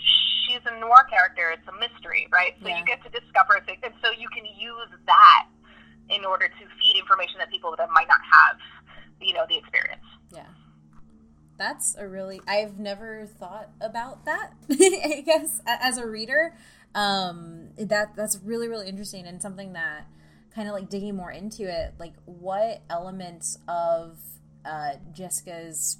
she's 0.00 0.64
a 0.64 0.72
noir 0.80 1.04
character. 1.12 1.52
It's 1.52 1.68
a 1.68 1.76
mystery, 1.76 2.26
right? 2.32 2.56
So 2.64 2.68
Yeah. 2.72 2.80
you 2.80 2.84
get 2.88 3.04
to 3.04 3.10
discover 3.12 3.60
things, 3.68 3.80
and 3.84 3.92
so 4.02 4.10
you 4.16 4.28
can 4.32 4.48
use 4.48 4.88
that 5.06 5.46
in 6.08 6.24
order 6.24 6.48
to 6.48 6.62
feed 6.80 6.96
information 6.96 7.36
that 7.38 7.50
people 7.52 7.76
that 7.76 7.90
might 7.92 8.08
not 8.08 8.20
have, 8.24 8.56
you 9.20 9.34
know, 9.36 9.44
the 9.46 9.58
experience. 9.60 10.04
Yeah. 10.32 10.48
That's 11.58 11.96
a 11.96 12.06
really 12.06 12.40
I've 12.46 12.78
never 12.78 13.26
thought 13.26 13.70
about 13.80 14.24
that, 14.26 14.52
I 14.70 15.22
guess, 15.26 15.60
as 15.66 15.98
a 15.98 16.06
reader. 16.06 16.54
Um 16.94 17.70
that 17.78 18.16
that's 18.16 18.38
really 18.42 18.68
really 18.68 18.88
interesting 18.88 19.26
and 19.26 19.40
something 19.40 19.72
that 19.74 20.06
kind 20.54 20.68
of 20.68 20.74
like 20.74 20.88
digging 20.88 21.14
more 21.14 21.30
into 21.30 21.64
it, 21.64 21.94
like 21.98 22.14
what 22.24 22.82
elements 22.90 23.58
of 23.68 24.18
uh 24.64 24.92
Jessica's 25.12 25.98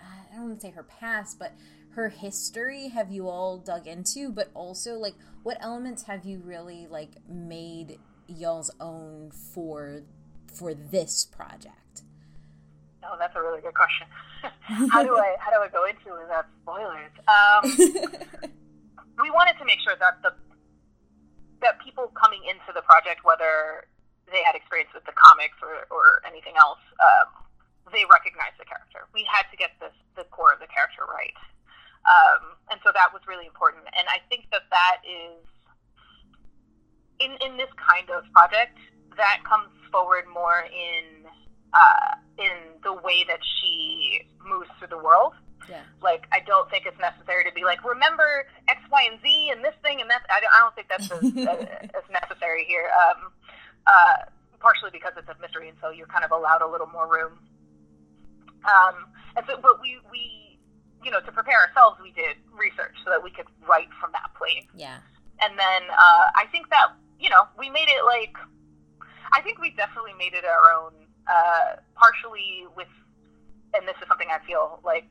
I 0.00 0.34
don't 0.36 0.48
want 0.48 0.60
to 0.60 0.66
say 0.66 0.72
her 0.72 0.82
past, 0.82 1.38
but 1.38 1.52
her 1.90 2.10
history 2.10 2.88
have 2.88 3.10
you 3.10 3.28
all 3.28 3.56
dug 3.56 3.86
into, 3.86 4.30
but 4.30 4.50
also 4.54 4.94
like 4.94 5.14
what 5.42 5.56
elements 5.60 6.02
have 6.04 6.24
you 6.24 6.40
really 6.44 6.86
like 6.90 7.12
made 7.28 7.98
y'all's 8.28 8.70
own 8.80 9.30
for 9.30 10.02
for 10.52 10.74
this 10.74 11.24
project? 11.24 12.02
Oh, 13.02 13.16
that's 13.18 13.34
a 13.36 13.40
really 13.40 13.60
good 13.60 13.74
question. 13.74 14.06
how 14.90 15.02
do 15.02 15.16
I 15.16 15.36
how 15.38 15.50
do 15.50 15.58
I 15.62 15.68
go 15.68 15.84
into 15.84 16.14
it 16.14 16.22
without 16.22 16.46
spoilers? 16.62 17.12
Um, 17.28 18.50
we 19.20 19.30
wanted 19.30 19.56
to 19.58 19.64
make 19.64 19.80
sure 19.80 19.96
that 19.98 20.20
the 20.22 20.32
that 21.64 21.80
people 21.80 22.12
coming 22.12 22.44
into 22.44 22.68
the 22.76 22.84
project, 22.84 23.24
whether 23.24 23.88
they 24.28 24.44
had 24.44 24.52
experience 24.52 24.92
with 24.92 25.04
the 25.08 25.16
comics 25.16 25.56
or, 25.64 25.88
or 25.88 26.20
anything 26.28 26.52
else, 26.60 26.82
um, 27.00 27.32
they 27.92 28.04
recognize 28.12 28.52
the 28.60 28.68
character. 28.68 29.08
We 29.16 29.24
had 29.24 29.48
to 29.48 29.56
get 29.56 29.72
this 29.80 29.94
the 30.16 30.28
core 30.28 30.52
of 30.52 30.60
the 30.60 30.68
character 30.68 31.08
right, 31.08 31.36
um, 32.04 32.60
and 32.70 32.78
so 32.84 32.92
that 32.92 33.08
was 33.12 33.24
really 33.24 33.46
important. 33.46 33.88
And 33.96 34.04
I 34.08 34.20
think 34.28 34.52
that 34.52 34.68
that 34.68 35.00
is 35.06 35.40
in 37.20 37.32
in 37.40 37.56
this 37.56 37.72
kind 37.80 38.10
of 38.12 38.28
project 38.36 38.76
that 39.16 39.40
comes 39.48 39.72
forward 39.88 40.28
more 40.28 40.68
in 40.68 41.24
uh, 41.72 42.20
in 42.36 42.76
the 42.84 42.92
way 42.92 43.24
that 43.24 43.40
she 43.40 44.28
moves 44.44 44.68
through 44.78 44.92
the 44.92 45.00
world 45.00 45.32
yeah. 45.68 45.82
like 46.02 46.26
I 46.32 46.40
don't 46.40 46.68
think 46.70 46.86
it's 46.86 46.98
necessary 46.98 47.44
to 47.44 47.52
be 47.52 47.64
like 47.64 47.84
remember 47.84 48.46
X, 48.68 48.80
Y, 48.90 49.08
and 49.10 49.20
Z 49.22 49.50
and 49.52 49.64
this 49.64 49.74
thing 49.82 50.00
and 50.00 50.10
that. 50.10 50.22
I 50.30 50.40
don't, 50.40 50.74
think 50.74 50.88
that's 50.88 51.10
as, 51.10 51.90
as 51.94 52.06
necessary 52.10 52.64
here. 52.64 52.88
Um, 52.94 53.32
uh, 53.86 54.30
partially 54.58 54.90
because 54.90 55.12
it's 55.16 55.28
a 55.28 55.36
mystery, 55.40 55.68
and 55.68 55.78
so 55.80 55.90
you're 55.90 56.10
kind 56.10 56.24
of 56.24 56.30
allowed 56.30 56.62
a 56.62 56.66
little 56.66 56.88
more 56.88 57.06
room. 57.06 57.38
Um, 58.66 59.06
and 59.36 59.44
so, 59.46 59.58
but 59.60 59.80
we 59.80 59.98
we 60.10 60.58
you 61.04 61.10
know 61.10 61.20
to 61.20 61.32
prepare 61.32 61.60
ourselves, 61.60 61.98
we 62.02 62.12
did 62.12 62.36
research 62.52 62.96
so 63.04 63.10
that 63.10 63.22
we 63.22 63.30
could 63.30 63.46
write 63.68 63.88
from 64.00 64.10
that 64.12 64.34
place. 64.34 64.66
Yeah. 64.74 64.98
And 65.40 65.58
then 65.58 65.82
uh, 65.92 66.24
I 66.34 66.46
think 66.50 66.70
that 66.70 66.96
you 67.20 67.30
know 67.30 67.46
we 67.58 67.70
made 67.70 67.88
it 67.88 68.04
like 68.04 68.34
I 69.32 69.40
think 69.42 69.58
we 69.58 69.70
definitely 69.70 70.14
made 70.18 70.34
it 70.34 70.44
our 70.44 70.72
own. 70.72 70.92
Uh, 71.26 71.82
partially 71.96 72.62
with, 72.76 72.86
and 73.74 73.82
this 73.82 73.96
is 74.00 74.06
something 74.06 74.28
I 74.30 74.38
feel 74.46 74.78
like 74.84 75.10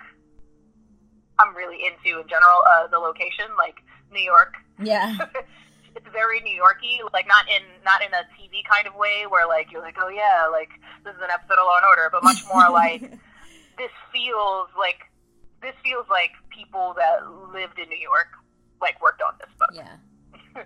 I'm 1.40 1.56
really 1.56 1.86
into 1.86 2.20
in 2.20 2.28
general. 2.28 2.64
Uh, 2.68 2.88
the 2.88 3.00
location, 3.00 3.46
like 3.58 3.78
New 4.12 4.22
York, 4.22 4.56
Yeah. 4.80 5.16
it's 5.96 6.08
very 6.12 6.42
New 6.42 6.56
Yorky. 6.56 7.00
Like 7.14 7.28
not 7.28 7.46
in 7.50 7.64
not 7.84 8.02
in 8.02 8.14
a 8.14 8.24
TV 8.36 8.64
kind 8.70 8.88
of 8.88 8.96
way 8.96 9.26
where 9.28 9.48
like 9.48 9.72
you're 9.72 9.82
like, 9.82 9.98
oh 10.00 10.10
yeah, 10.10 10.48
like 10.52 10.70
this 11.04 11.16
is 11.16 11.22
an 11.22 11.32
episode 11.32 11.60
of 11.60 11.66
Law 11.66 11.78
and 11.78 11.86
Order, 11.86 12.10
but 12.12 12.24
much 12.24 12.44
more 12.54 12.70
like 12.70 13.02
this 13.78 13.92
feels 14.12 14.70
like 14.78 15.00
this 15.62 15.76
feels 15.84 16.06
like 16.10 16.32
people 16.50 16.94
that 16.98 17.26
lived 17.54 17.80
in 17.80 17.90
New 17.90 17.98
York 18.00 18.28
like 18.82 19.02
worked 19.02 19.22
on 19.22 19.34
this 19.40 19.50
book 19.58 19.72
yeah. 19.74 19.96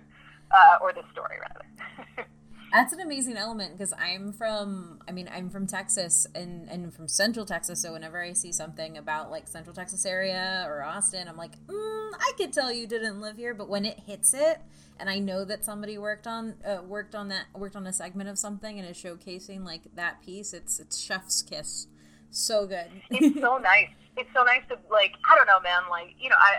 uh, 0.50 0.76
or 0.82 0.92
this 0.92 1.06
story 1.12 1.36
rather. 1.40 2.28
That's 2.72 2.92
an 2.92 3.00
amazing 3.00 3.36
element 3.36 3.72
because 3.72 3.92
I'm 3.92 4.32
from, 4.32 5.00
I 5.08 5.12
mean, 5.12 5.28
I'm 5.32 5.50
from 5.50 5.66
Texas 5.66 6.26
and, 6.34 6.68
and 6.68 6.94
from 6.94 7.08
Central 7.08 7.44
Texas. 7.44 7.80
So 7.82 7.92
whenever 7.92 8.22
I 8.22 8.32
see 8.32 8.52
something 8.52 8.96
about 8.96 9.30
like 9.30 9.48
Central 9.48 9.74
Texas 9.74 10.06
area 10.06 10.64
or 10.68 10.84
Austin, 10.84 11.26
I'm 11.26 11.36
like, 11.36 11.58
mm, 11.66 12.10
I 12.12 12.32
could 12.36 12.52
tell 12.52 12.72
you 12.72 12.86
didn't 12.86 13.20
live 13.20 13.36
here. 13.36 13.54
But 13.54 13.68
when 13.68 13.84
it 13.84 14.00
hits 14.06 14.34
it, 14.34 14.60
and 15.00 15.10
I 15.10 15.18
know 15.18 15.44
that 15.46 15.64
somebody 15.64 15.98
worked 15.98 16.26
on 16.26 16.54
uh, 16.64 16.82
worked 16.86 17.14
on 17.14 17.28
that 17.28 17.46
worked 17.54 17.74
on 17.74 17.86
a 17.86 17.92
segment 17.92 18.28
of 18.28 18.38
something 18.38 18.78
and 18.78 18.88
is 18.88 18.96
showcasing 18.96 19.64
like 19.64 19.82
that 19.96 20.22
piece, 20.22 20.52
it's 20.52 20.78
it's 20.78 20.98
chef's 20.98 21.42
kiss. 21.42 21.86
So 22.30 22.66
good. 22.66 22.86
it's 23.10 23.40
so 23.40 23.56
nice. 23.62 23.88
It's 24.16 24.30
so 24.34 24.42
nice 24.44 24.62
to 24.68 24.78
like 24.90 25.12
I 25.28 25.34
don't 25.34 25.46
know, 25.46 25.60
man. 25.60 25.82
Like 25.90 26.14
you 26.20 26.28
know, 26.28 26.36
I 26.38 26.52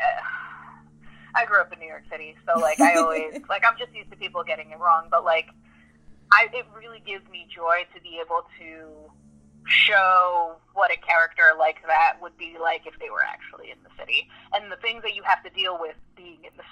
I 1.36 1.46
grew 1.46 1.62
up 1.62 1.72
in 1.72 1.80
New 1.80 1.88
York 1.88 2.04
City, 2.12 2.36
so 2.46 2.60
like 2.60 2.82
I 2.82 2.96
always 2.96 3.40
like 3.50 3.64
I'm 3.64 3.78
just 3.78 3.94
used 3.94 4.10
to 4.10 4.18
people 4.18 4.44
getting 4.44 4.72
it 4.72 4.80
wrong, 4.80 5.08
but 5.12 5.24
like 5.24 5.46
I 6.32 6.48
it 6.54 6.66
really 6.78 7.02
gives 7.06 7.28
me 7.30 7.48
joy 7.54 7.86
to 7.94 8.02
be 8.02 8.20
able 8.22 8.44
to 8.60 9.12
show 9.68 10.56
what 10.74 10.92
a 10.92 10.98
character 10.98 11.44
like 11.58 11.78
that 11.86 12.14
would 12.22 12.36
be 12.38 12.56
like 12.60 12.88
if 12.88 12.98
they 13.00 13.10
were 13.10 13.24
actually 13.24 13.70
in 13.70 13.78
the 13.84 13.90
city 14.00 14.28
and 14.54 14.72
the 14.72 14.76
things 14.78 15.04
that 15.04 15.14
you 15.14 15.22
have 15.24 15.44
to 15.44 15.50
deal 15.52 15.78
with 15.80 15.96
being 16.16 16.40
in 16.44 16.52
the 16.58 16.64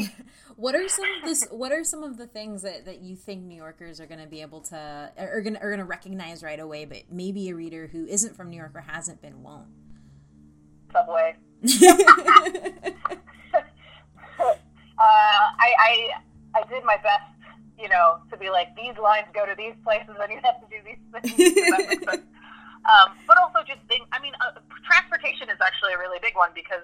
city. 0.00 0.14
what 0.56 0.74
are 0.74 0.88
some 0.88 1.06
of 1.18 1.28
this? 1.28 1.46
What 1.50 1.72
are 1.72 1.84
some 1.84 2.02
of 2.02 2.16
the 2.16 2.26
things 2.26 2.62
that, 2.62 2.84
that 2.86 3.00
you 3.00 3.16
think 3.16 3.44
New 3.44 3.56
Yorkers 3.56 4.00
are 4.00 4.06
going 4.06 4.20
to 4.20 4.26
be 4.26 4.40
able 4.40 4.60
to 4.62 5.12
are 5.18 5.40
going 5.40 5.56
are 5.56 5.68
going 5.68 5.78
to 5.78 5.84
recognize 5.84 6.42
right 6.42 6.60
away, 6.60 6.84
but 6.84 7.04
maybe 7.10 7.48
a 7.48 7.54
reader 7.54 7.88
who 7.88 8.06
isn't 8.06 8.36
from 8.36 8.50
New 8.50 8.56
York 8.56 8.72
or 8.74 8.80
hasn't 8.80 9.20
been 9.20 9.42
won't? 9.42 9.68
Subway. 10.92 11.36
uh, 14.40 14.52
I, 14.98 15.74
I 15.78 16.10
I 16.54 16.62
did 16.68 16.84
my 16.84 16.96
best, 16.96 17.24
you 17.78 17.88
know, 17.88 18.18
to 18.30 18.36
be 18.36 18.50
like 18.50 18.74
these 18.76 18.98
lines 18.98 19.26
go 19.32 19.46
to 19.46 19.54
these 19.56 19.74
places, 19.84 20.14
and 20.18 20.32
you 20.32 20.40
have 20.42 20.58
to 20.60 20.68
do 20.68 20.82
these 20.82 21.00
things. 21.14 21.54
Does 21.54 21.70
that 21.70 21.86
make 21.88 22.04
sense? 22.04 22.26
um, 22.90 23.14
but 23.26 23.38
also 23.38 23.62
just 23.66 23.80
think. 23.88 24.06
I 24.12 24.20
mean, 24.20 24.34
uh, 24.42 24.58
transportation 24.84 25.48
is 25.48 25.58
actually 25.62 25.94
a 25.94 25.98
really 25.98 26.18
big 26.20 26.34
one 26.34 26.50
because 26.54 26.82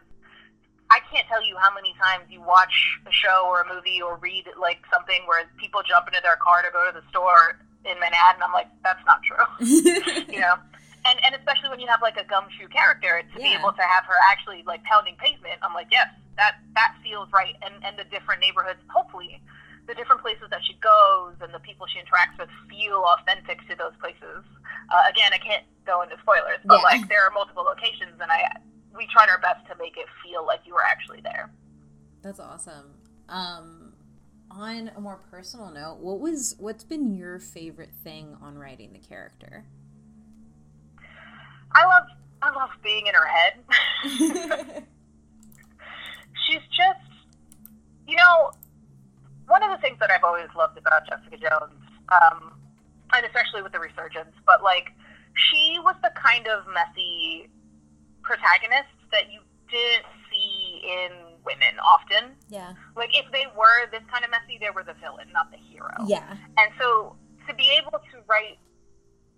I 0.91 1.01
can't 1.11 1.27
tell 1.27 1.43
you 1.43 1.57
how 1.59 1.75
many 1.75 1.95
times 1.99 2.31
you 2.31 2.41
watch 2.41 3.01
a 3.07 3.13
show 3.13 3.51
or 3.51 3.63
a 3.63 3.75
movie 3.75 4.01
or 4.01 4.17
read 4.19 4.47
like 4.61 4.79
something 4.93 5.27
where 5.27 5.43
people 5.59 5.83
jump 5.83 6.07
into 6.07 6.21
their 6.23 6.37
car 6.39 6.63
to 6.63 6.71
go 6.71 6.87
to 6.87 6.95
the 6.95 7.03
store 7.11 7.59
in 7.85 7.99
Manhattan. 7.99 8.43
I'm 8.43 8.53
like, 8.53 8.69
that's 8.85 9.03
not 9.05 9.19
true, 9.27 9.45
you 10.31 10.41
know. 10.41 10.55
And 11.05 11.19
and 11.27 11.35
especially 11.35 11.69
when 11.69 11.81
you 11.81 11.89
have 11.89 12.01
like 12.01 12.17
a 12.17 12.25
gumshoe 12.25 12.69
character, 12.69 13.21
to 13.21 13.37
be 13.37 13.53
able 13.53 13.73
to 13.73 13.83
have 13.83 14.05
her 14.07 14.17
actually 14.31 14.63
like 14.67 14.85
pounding 14.85 15.17
pavement, 15.17 15.59
I'm 15.63 15.75
like, 15.75 15.89
yes, 15.91 16.09
that 16.37 16.63
that 16.75 16.95
feels 17.03 17.29
right. 17.33 17.57
And 17.61 17.75
and 17.85 17.99
the 17.99 18.05
different 18.05 18.41
neighborhoods, 18.41 18.81
hopefully, 18.89 19.43
the 19.87 19.95
different 19.95 20.23
places 20.23 20.49
that 20.50 20.61
she 20.64 20.75
goes 20.81 21.35
and 21.41 21.53
the 21.53 21.59
people 21.61 21.87
she 21.87 21.99
interacts 22.00 22.38
with 22.38 22.49
feel 22.71 23.05
authentic 23.19 23.61
to 23.69 23.76
those 23.76 23.93
places. 24.00 24.45
Uh, 24.91 25.03
again, 25.09 25.33
I 25.33 25.38
can't 25.38 25.64
go 25.87 26.03
into 26.03 26.17
spoilers, 26.23 26.59
but 26.64 26.76
Yeah. 26.79 26.83
like 26.83 27.09
there 27.09 27.25
are 27.26 27.31
multiple 27.31 27.64
locations, 27.64 28.21
and 28.21 28.31
I 28.31 28.45
we 28.97 29.07
tried 29.09 29.29
our 29.29 29.38
best 29.41 29.67
to 29.67 29.75
make 29.76 29.97
it 29.97 30.07
feel 30.23 30.47
like 30.47 30.61
you 30.64 30.73
were 30.75 30.85
actually 30.85 31.21
there. 31.21 31.50
That's 32.23 32.38
awesome. 32.41 32.95
Um, 33.29 33.93
on 34.50 34.91
a 34.97 35.00
more 35.00 35.17
personal 35.31 35.71
note, 35.71 35.99
what 35.99 36.21
was 36.21 36.55
what's 36.59 36.85
been 36.85 37.14
your 37.14 37.38
favorite 37.41 37.93
thing 38.05 38.37
on 38.41 38.57
writing 38.57 38.93
the 38.93 39.00
character? 39.00 39.67
I 41.73 41.85
love 41.85 42.05
I 42.41 42.50
love 42.50 42.71
being 42.83 43.07
in 43.07 43.14
her 43.14 43.26
head. 43.26 43.64
She's 46.47 46.61
just, 46.76 47.00
you 48.07 48.17
know, 48.17 48.53
one 49.54 49.62
of 49.62 49.70
the 49.70 49.78
things 49.78 50.02
that 50.02 50.11
I've 50.11 50.26
always 50.26 50.50
loved 50.58 50.76
about 50.76 51.06
Jessica 51.06 51.38
Jones, 51.38 51.78
um, 52.11 52.58
and 53.14 53.23
especially 53.25 53.62
with 53.62 53.70
the 53.70 53.78
resurgence, 53.78 54.34
but 54.44 54.66
like 54.66 54.90
she 55.38 55.78
was 55.78 55.94
the 56.02 56.11
kind 56.18 56.50
of 56.50 56.66
messy 56.75 57.46
protagonist 58.26 58.90
that 59.14 59.30
you 59.30 59.38
didn't 59.70 60.11
see 60.26 60.82
in 60.82 61.38
women 61.46 61.78
often. 61.78 62.34
Yeah. 62.50 62.75
Like 62.99 63.14
if 63.14 63.30
they 63.30 63.46
were 63.54 63.87
this 63.94 64.02
kind 64.11 64.26
of 64.26 64.34
messy, 64.34 64.58
they 64.58 64.75
were 64.75 64.82
the 64.82 64.99
villain, 64.99 65.30
not 65.30 65.54
the 65.54 65.62
hero. 65.70 65.94
Yeah. 66.02 66.34
And 66.58 66.75
so 66.75 67.14
to 67.46 67.54
be 67.54 67.70
able 67.78 68.02
to 68.02 68.16
write, 68.26 68.58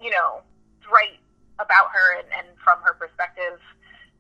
you 0.01 0.09
know, 0.09 0.41
write 0.89 1.21
about 1.61 1.93
her 1.93 2.25
and, 2.25 2.29
and 2.33 2.57
from 2.65 2.81
her 2.89 2.97
perspective 2.97 3.61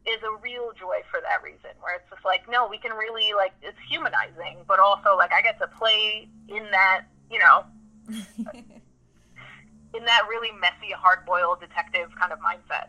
is 0.06 0.22
a 0.22 0.40
real 0.42 0.72
joy 0.78 1.02
for 1.10 1.20
that 1.20 1.42
reason 1.42 1.70
where 1.80 1.96
it's 1.96 2.08
just 2.10 2.24
like 2.24 2.48
no 2.48 2.68
we 2.68 2.78
can 2.78 2.92
really 2.92 3.32
like 3.34 3.52
it's 3.62 3.78
humanizing 3.90 4.58
but 4.68 4.78
also 4.78 5.16
like 5.16 5.32
i 5.32 5.42
get 5.42 5.58
to 5.58 5.66
play 5.66 6.28
in 6.48 6.62
that 6.70 7.06
you 7.30 7.38
know 7.38 7.64
in 9.96 10.04
that 10.04 10.22
really 10.28 10.50
messy 10.60 10.92
hard-boiled 10.92 11.60
detective 11.60 12.08
kind 12.18 12.32
of 12.32 12.38
mindset. 12.38 12.88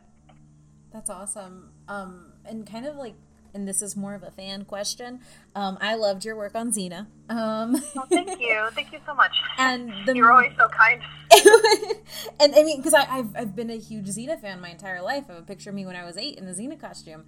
That's 0.92 1.10
awesome. 1.10 1.72
Um 1.88 2.34
and 2.46 2.66
kind 2.68 2.86
of 2.86 2.96
like 2.96 3.16
and 3.54 3.68
this 3.68 3.82
is 3.82 3.96
more 3.96 4.14
of 4.14 4.24
a 4.24 4.32
fan 4.32 4.66
question. 4.66 5.20
Um, 5.56 5.78
I 5.82 5.96
loved 5.96 6.26
your 6.26 6.36
work 6.36 6.56
on 6.56 6.72
Xena. 6.72 7.08
Um, 7.30 7.82
oh, 7.96 8.06
thank 8.10 8.40
you, 8.40 8.68
thank 8.74 8.92
you 8.92 9.00
so 9.06 9.14
much. 9.14 9.36
And 9.58 9.92
the, 10.06 10.16
you're 10.16 10.32
always 10.32 10.54
so 10.58 10.68
kind. 10.70 11.02
and 12.40 12.56
I 12.56 12.64
mean, 12.64 12.78
because 12.78 12.94
I've 12.94 13.36
I've 13.36 13.56
been 13.56 13.70
a 13.70 13.78
huge 13.78 14.08
Xena 14.08 14.40
fan 14.40 14.62
my 14.62 14.70
entire 14.70 15.02
life. 15.02 15.26
I 15.30 15.34
have 15.34 15.44
a 15.44 15.46
picture 15.46 15.70
of 15.70 15.76
me 15.76 15.86
when 15.86 15.96
I 15.96 16.06
was 16.06 16.18
eight 16.18 16.38
in 16.38 16.46
the 16.46 16.54
Xena 16.54 16.80
costume. 16.80 17.26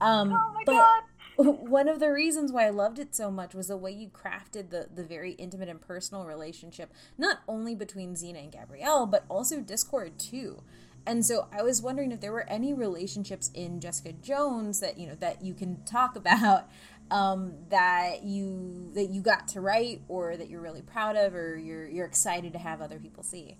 Um, 0.00 0.32
oh 0.32 0.52
my 0.52 0.62
but 0.66 0.72
god. 0.72 1.02
One 1.36 1.88
of 1.88 1.98
the 1.98 2.12
reasons 2.12 2.52
why 2.52 2.66
I 2.66 2.70
loved 2.70 2.98
it 2.98 3.14
so 3.14 3.30
much 3.30 3.54
was 3.54 3.68
the 3.68 3.76
way 3.76 3.90
you 3.90 4.08
crafted 4.08 4.70
the, 4.70 4.88
the 4.94 5.02
very 5.02 5.32
intimate 5.32 5.68
and 5.68 5.80
personal 5.80 6.24
relationship, 6.26 6.92
not 7.16 7.38
only 7.48 7.74
between 7.74 8.14
Xena 8.14 8.42
and 8.42 8.52
Gabrielle, 8.52 9.06
but 9.06 9.24
also 9.28 9.60
Discord 9.60 10.18
too. 10.18 10.62
And 11.06 11.26
so 11.26 11.48
I 11.52 11.62
was 11.62 11.82
wondering 11.82 12.12
if 12.12 12.20
there 12.20 12.32
were 12.32 12.48
any 12.48 12.72
relationships 12.72 13.50
in 13.54 13.80
Jessica 13.80 14.12
Jones 14.12 14.80
that 14.80 14.98
you 14.98 15.08
know 15.08 15.16
that 15.16 15.42
you 15.42 15.54
can 15.54 15.82
talk 15.84 16.16
about 16.16 16.68
um, 17.10 17.54
that 17.68 18.24
you 18.24 18.90
that 18.94 19.10
you 19.10 19.20
got 19.20 19.48
to 19.48 19.60
write 19.60 20.02
or 20.08 20.36
that 20.36 20.48
you're 20.48 20.60
really 20.60 20.82
proud 20.82 21.16
of 21.16 21.34
or 21.34 21.56
you're 21.56 21.88
you're 21.88 22.06
excited 22.06 22.52
to 22.52 22.58
have 22.58 22.80
other 22.80 22.98
people 22.98 23.22
see. 23.22 23.56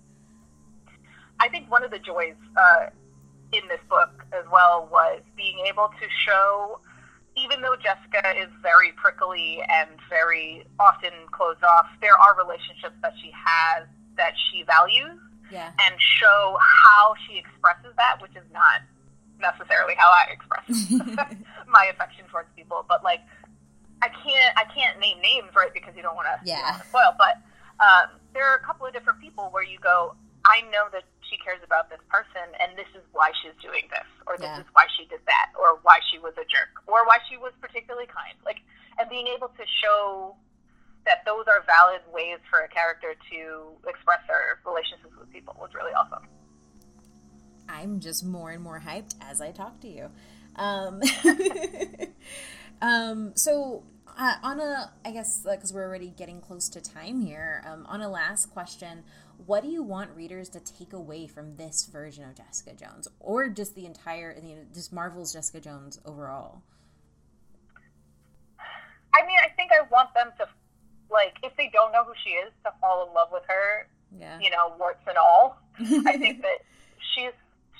I 1.39 1.49
think 1.49 1.69
one 1.69 1.83
of 1.83 1.91
the 1.91 1.99
joys 1.99 2.35
uh, 2.55 2.87
in 3.51 3.67
this 3.67 3.81
book 3.89 4.25
as 4.31 4.45
well 4.51 4.87
was 4.91 5.21
being 5.35 5.59
able 5.67 5.89
to 5.99 6.07
show, 6.25 6.79
even 7.35 7.61
though 7.61 7.75
Jessica 7.75 8.39
is 8.39 8.49
very 8.61 8.93
prickly 8.93 9.61
and 9.69 9.89
very 10.09 10.65
often 10.79 11.11
closed 11.31 11.63
off, 11.63 11.87
there 12.01 12.17
are 12.17 12.37
relationships 12.37 12.95
that 13.01 13.13
she 13.21 13.31
has 13.33 13.87
that 14.15 14.33
she 14.49 14.63
values 14.63 15.19
yeah. 15.53 15.71
and 15.85 15.95
show 16.19 16.57
how 16.59 17.13
she 17.27 17.37
expresses 17.37 17.93
that, 17.97 18.17
which 18.21 18.35
is 18.35 18.43
not 18.51 18.81
necessarily 19.39 19.93
how 19.95 20.09
I 20.09 20.33
express 20.33 20.65
my 21.67 21.85
affection 21.93 22.25
towards 22.31 22.49
people. 22.55 22.85
But 22.89 23.03
like, 23.03 23.21
I 24.01 24.09
can't 24.09 24.53
I 24.57 24.65
can't 24.73 24.99
name 24.99 25.21
names 25.21 25.53
right 25.55 25.73
because 25.73 25.95
you 25.95 26.01
don't 26.01 26.15
want 26.15 26.27
to 26.27 26.37
yeah. 26.43 26.81
spoil. 26.81 27.13
But 27.17 27.37
um, 27.79 28.19
there 28.33 28.45
are 28.49 28.55
a 28.57 28.63
couple 28.65 28.85
of 28.85 28.93
different 28.93 29.19
people 29.21 29.49
where 29.51 29.63
you 29.63 29.79
go, 29.79 30.15
I 30.45 30.61
know 30.73 30.89
that 30.91 31.03
she 31.29 31.37
cares 31.37 31.59
about 31.63 31.89
this 31.89 32.01
person, 32.09 32.45
and 32.59 32.77
this 32.77 32.89
is 32.93 33.01
why 33.13 33.31
she's 33.41 33.55
doing 33.61 33.87
this, 33.89 34.05
or 34.27 34.37
this 34.37 34.45
Yeah. 34.51 34.59
is 34.59 34.67
why 34.73 34.85
she 34.97 35.05
did 35.05 35.21
that, 35.25 35.49
or 35.57 35.79
why 35.83 35.99
she 36.11 36.19
was 36.19 36.33
a 36.35 36.45
jerk, 36.45 36.69
or 36.85 37.05
why 37.05 37.17
she 37.29 37.37
was 37.37 37.53
particularly 37.61 38.07
kind. 38.07 38.35
Like, 38.45 38.59
and 38.99 39.09
being 39.09 39.27
able 39.27 39.47
to 39.49 39.63
show 39.81 40.35
that 41.05 41.23
those 41.25 41.45
are 41.47 41.63
valid 41.65 42.01
ways 42.13 42.39
for 42.49 42.59
a 42.59 42.67
character 42.69 43.15
to 43.31 43.89
express 43.89 44.19
their 44.27 44.59
relationships 44.65 45.13
with 45.19 45.31
people 45.31 45.55
was 45.59 45.71
really 45.73 45.91
awesome. 45.93 46.27
I'm 47.67 47.99
just 47.99 48.25
more 48.25 48.51
and 48.51 48.63
more 48.63 48.81
hyped 48.85 49.15
as 49.21 49.41
I 49.41 49.51
talk 49.51 49.79
to 49.81 49.87
you. 49.87 50.09
Um, 50.55 51.01
um, 52.81 53.31
so 53.35 53.83
uh, 54.17 54.35
on 54.43 54.59
a, 54.59 54.91
I 55.03 55.11
guess 55.11 55.45
because 55.49 55.73
we're 55.73 55.85
already 55.85 56.09
getting 56.09 56.39
close 56.39 56.69
to 56.69 56.81
time 56.81 57.21
here. 57.21 57.63
Um, 57.67 57.85
on 57.87 58.01
a 58.01 58.09
last 58.09 58.47
question, 58.47 59.03
what 59.45 59.63
do 59.63 59.69
you 59.69 59.81
want 59.81 60.15
readers 60.15 60.49
to 60.49 60.59
take 60.59 60.93
away 60.93 61.27
from 61.27 61.55
this 61.55 61.85
version 61.85 62.23
of 62.23 62.35
Jessica 62.35 62.73
Jones, 62.75 63.07
or 63.19 63.49
just 63.49 63.75
the 63.75 63.85
entire, 63.85 64.37
you 64.41 64.55
know, 64.55 64.61
just 64.73 64.93
Marvel's 64.93 65.33
Jessica 65.33 65.59
Jones 65.59 65.99
overall? 66.05 66.61
I 69.15 69.25
mean, 69.27 69.37
I 69.43 69.49
think 69.55 69.71
I 69.71 69.81
want 69.91 70.13
them 70.13 70.31
to, 70.37 70.47
like, 71.13 71.37
if 71.43 71.55
they 71.55 71.69
don't 71.71 71.91
know 71.93 72.03
who 72.03 72.13
she 72.23 72.31
is, 72.31 72.51
to 72.65 72.73
fall 72.81 73.07
in 73.07 73.13
love 73.13 73.29
with 73.31 73.43
her, 73.47 73.87
Yeah. 74.11 74.39
you 74.41 74.49
know, 74.49 74.73
warts 74.79 75.05
and 75.07 75.17
all. 75.17 75.61
I 75.79 76.17
think 76.21 76.41
that 76.41 76.59
she's 77.15 77.31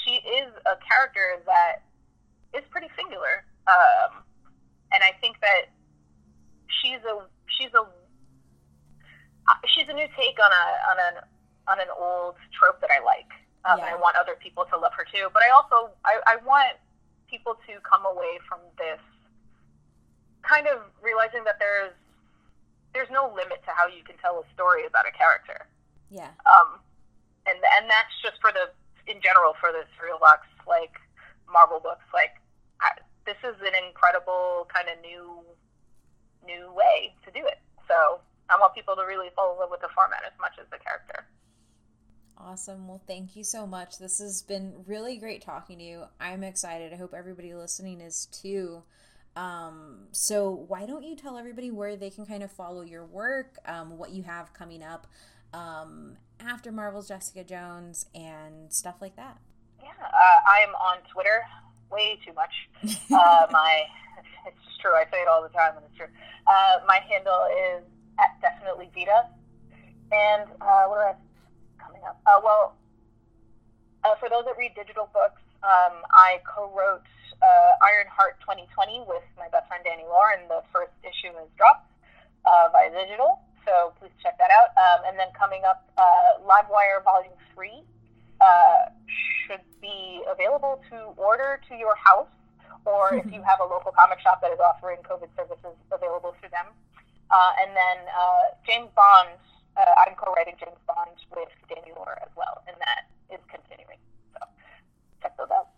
she 0.05 0.15
is 0.21 0.51
a 0.65 0.75
character 0.85 1.41
that 1.45 1.83
is 2.53 2.63
pretty 2.69 2.89
singular, 2.95 3.45
um, 3.67 4.21
and 4.91 5.01
I 5.01 5.11
think 5.21 5.39
that 5.41 5.71
she's 6.81 6.99
a 7.07 7.25
she's 7.57 7.73
a 7.73 7.81
uh, 9.47 9.53
she's 9.67 9.87
a 9.89 9.93
new 9.93 10.07
take 10.17 10.37
on 10.43 10.51
a 10.51 10.65
on 10.91 10.97
an 11.07 11.15
on 11.67 11.79
an 11.79 11.87
old 11.97 12.35
trope 12.51 12.79
that 12.81 12.91
I 12.91 12.99
like. 13.03 13.31
Um, 13.65 13.79
Yeah. 13.79 13.87
and 13.87 13.95
I 13.95 13.97
want 13.99 14.17
other 14.17 14.35
people 14.35 14.65
to 14.71 14.77
love 14.77 14.91
her 14.97 15.05
too, 15.07 15.29
but 15.33 15.41
I 15.43 15.49
also 15.55 15.91
I, 16.03 16.19
I 16.27 16.35
want 16.43 16.75
people 17.29 17.55
to 17.67 17.73
come 17.87 18.05
away 18.05 18.39
from 18.47 18.59
this 18.77 18.99
kind 20.43 20.67
of 20.67 20.81
realizing 21.01 21.43
that 21.45 21.55
there's 21.59 21.95
there's 22.93 23.09
no 23.11 23.33
limit 23.35 23.61
to 23.65 23.71
how 23.73 23.87
you 23.87 24.03
can 24.05 24.15
tell 24.17 24.39
a 24.39 24.45
story 24.53 24.85
about 24.85 25.05
a 25.05 25.11
character 25.11 25.67
yeah. 26.13 26.29
um, 26.45 26.77
and 27.49 27.57
and 27.57 27.89
that's 27.89 28.13
just 28.21 28.37
for 28.39 28.53
the 28.53 28.69
in 29.11 29.19
general 29.19 29.57
for 29.59 29.73
the 29.73 29.83
serial 29.97 30.19
box 30.19 30.45
like 30.69 30.93
Marvel 31.49 31.81
books. 31.81 32.05
Like 32.13 32.37
I, 32.79 32.93
this 33.25 33.37
is 33.43 33.57
an 33.65 33.73
incredible 33.87 34.69
kind 34.69 34.87
of 34.87 35.01
new 35.01 35.41
new 36.45 36.71
way 36.73 37.15
to 37.25 37.31
do 37.31 37.41
it. 37.45 37.59
So 37.89 38.21
I 38.49 38.59
want 38.59 38.75
people 38.75 38.95
to 38.95 39.03
really 39.03 39.29
fall 39.35 39.53
in 39.53 39.59
love 39.59 39.71
with 39.71 39.81
the 39.81 39.89
format 39.95 40.21
as 40.25 40.37
much 40.39 40.53
as 40.61 40.69
the 40.71 40.77
character. 40.77 41.25
Awesome. 42.37 42.87
Well, 42.87 43.01
thank 43.07 43.35
you 43.35 43.43
so 43.43 43.65
much. 43.65 43.97
This 43.99 44.19
has 44.19 44.41
been 44.41 44.83
really 44.85 45.17
great 45.17 45.41
talking 45.41 45.77
to 45.79 45.83
you. 45.83 46.03
I'm 46.19 46.43
excited. 46.43 46.91
I 46.91 46.97
hope 46.97 47.13
everybody 47.13 47.53
listening 47.53 48.01
is 48.01 48.25
too. 48.25 48.83
Um, 49.35 50.07
so, 50.11 50.51
why 50.67 50.85
don't 50.85 51.03
you 51.03 51.15
tell 51.15 51.37
everybody 51.37 51.71
where 51.71 51.95
they 51.95 52.09
can 52.09 52.25
kind 52.25 52.43
of 52.43 52.51
follow 52.51 52.81
your 52.81 53.05
work, 53.05 53.57
um, 53.65 53.97
what 53.97 54.11
you 54.11 54.23
have 54.23 54.53
coming 54.53 54.83
up 54.83 55.07
um, 55.53 56.17
after 56.39 56.71
Marvel's 56.71 57.07
Jessica 57.07 57.43
Jones, 57.43 58.05
and 58.13 58.71
stuff 58.71 58.95
like 59.01 59.15
that? 59.15 59.39
Yeah, 59.81 59.89
uh, 60.01 60.39
I 60.47 60.63
am 60.67 60.75
on 60.75 60.97
Twitter 61.11 61.41
way 61.91 62.19
too 62.25 62.33
much. 62.33 62.53
Uh, 63.13 63.45
my 63.51 63.83
it's 64.47 64.77
true. 64.81 64.93
I 64.93 65.03
say 65.11 65.21
it 65.21 65.27
all 65.27 65.43
the 65.43 65.49
time, 65.49 65.77
and 65.77 65.85
it's 65.85 65.97
true. 65.97 66.07
Uh, 66.47 66.81
my 66.87 66.99
handle 67.07 67.45
is 67.77 67.83
at 68.19 68.41
definitely 68.41 68.89
Vita. 68.93 69.29
And 70.11 70.49
uh, 70.61 70.85
what 70.89 70.97
do 70.97 71.01
I 71.01 71.15
coming 71.83 72.01
up? 72.07 72.19
Uh, 72.25 72.41
well, 72.43 72.75
uh, 74.03 74.15
for 74.19 74.29
those 74.29 74.45
that 74.45 74.57
read 74.57 74.73
digital 74.75 75.09
books, 75.13 75.41
um, 75.63 76.03
I 76.11 76.39
co-wrote 76.43 77.07
uh, 77.41 77.71
Ironheart 77.83 78.39
2020 78.43 79.03
with 79.07 79.23
my 79.39 79.47
best 79.49 79.67
friend 79.67 79.83
Danny 79.83 80.03
Lore. 80.03 80.35
The 80.47 80.63
first 80.71 80.93
issue 81.03 81.31
is 81.39 81.49
dropped 81.57 81.91
uh, 82.45 82.69
by 82.71 82.91
digital, 82.91 83.39
so 83.65 83.91
please 83.99 84.11
check 84.21 84.37
that 84.37 84.51
out. 84.51 84.71
Um, 84.75 85.11
and 85.11 85.15
then 85.19 85.31
coming 85.35 85.63
up, 85.63 85.87
uh, 85.97 86.39
Livewire 86.43 87.03
Volume 87.03 87.35
3 87.55 87.83
uh, 88.39 88.91
should 89.47 89.63
be 89.81 90.23
available 90.27 90.83
to 90.91 91.15
order 91.15 91.59
to 91.69 91.75
your 91.75 91.95
house, 91.95 92.31
or 92.85 93.15
if 93.15 93.25
you 93.35 93.43
have 93.43 93.59
a 93.59 93.67
local 93.67 93.91
comic 93.91 94.19
shop 94.19 94.41
that 94.41 94.51
is 94.51 94.59
offering 94.59 94.99
COVID 95.03 95.31
services 95.35 95.75
available 95.91 96.35
through 96.39 96.51
them. 96.51 96.67
Uh, 97.31 97.51
and 97.63 97.71
then 97.75 97.97
uh, 98.11 98.55
James 98.67 98.89
Bond, 98.95 99.39
uh, 99.75 100.05
I'm 100.05 100.15
co-writing 100.15 100.55
James 100.59 100.79
Bond 100.87 101.17
with 101.35 101.49
Danny 101.67 101.91
Lore 101.95 102.19
as 102.21 102.29
well, 102.35 102.61
and 102.67 102.75
that 102.79 103.09
is 103.33 103.41
continuing. 103.49 103.97
So 104.33 104.45
check 105.21 105.35
those 105.37 105.49
out. 105.51 105.69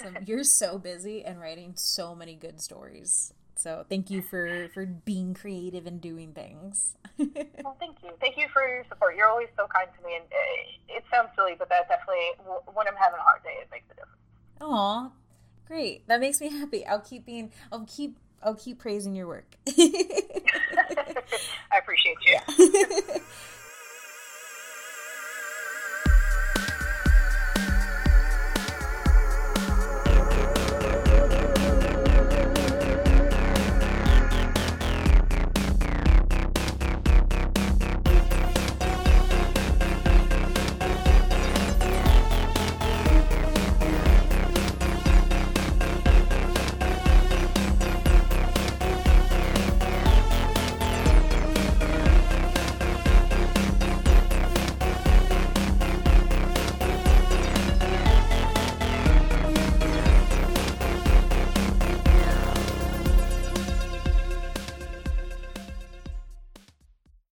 Awesome. 0.00 0.16
You're 0.26 0.44
so 0.44 0.78
busy 0.78 1.24
and 1.24 1.40
writing 1.40 1.72
so 1.76 2.14
many 2.14 2.34
good 2.34 2.60
stories. 2.60 3.32
So, 3.56 3.86
thank 3.88 4.10
you 4.10 4.20
for 4.20 4.68
for 4.74 4.84
being 4.84 5.32
creative 5.32 5.86
and 5.86 6.00
doing 6.00 6.32
things. 6.32 6.96
Well, 7.64 7.76
thank 7.80 7.96
you. 8.04 8.10
Thank 8.20 8.36
you 8.36 8.46
for 8.52 8.66
your 8.68 8.84
support. 8.88 9.16
You're 9.16 9.28
always 9.28 9.48
so 9.56 9.66
kind 9.66 9.88
to 9.98 10.06
me, 10.06 10.14
and 10.16 10.24
uh, 10.24 10.96
it 10.96 11.04
sounds 11.10 11.30
silly, 11.34 11.54
but 11.58 11.68
that 11.68 11.88
definitely, 11.88 12.30
when 12.72 12.86
I'm 12.86 12.94
having 12.94 13.18
a 13.18 13.22
hard 13.22 13.42
day, 13.42 13.54
it 13.60 13.68
makes 13.72 13.86
a 13.90 13.94
difference. 13.94 14.20
Aw, 14.60 15.10
great. 15.66 16.06
That 16.06 16.20
makes 16.20 16.40
me 16.40 16.48
happy. 16.48 16.86
I'll 16.86 17.00
keep 17.00 17.26
being. 17.26 17.50
I'll 17.72 17.84
keep. 17.88 18.18
I'll 18.42 18.54
keep 18.54 18.78
praising 18.78 19.16
your 19.16 19.26
work. 19.26 19.56
I 19.66 21.78
appreciate 21.78 22.18
you. 22.24 22.38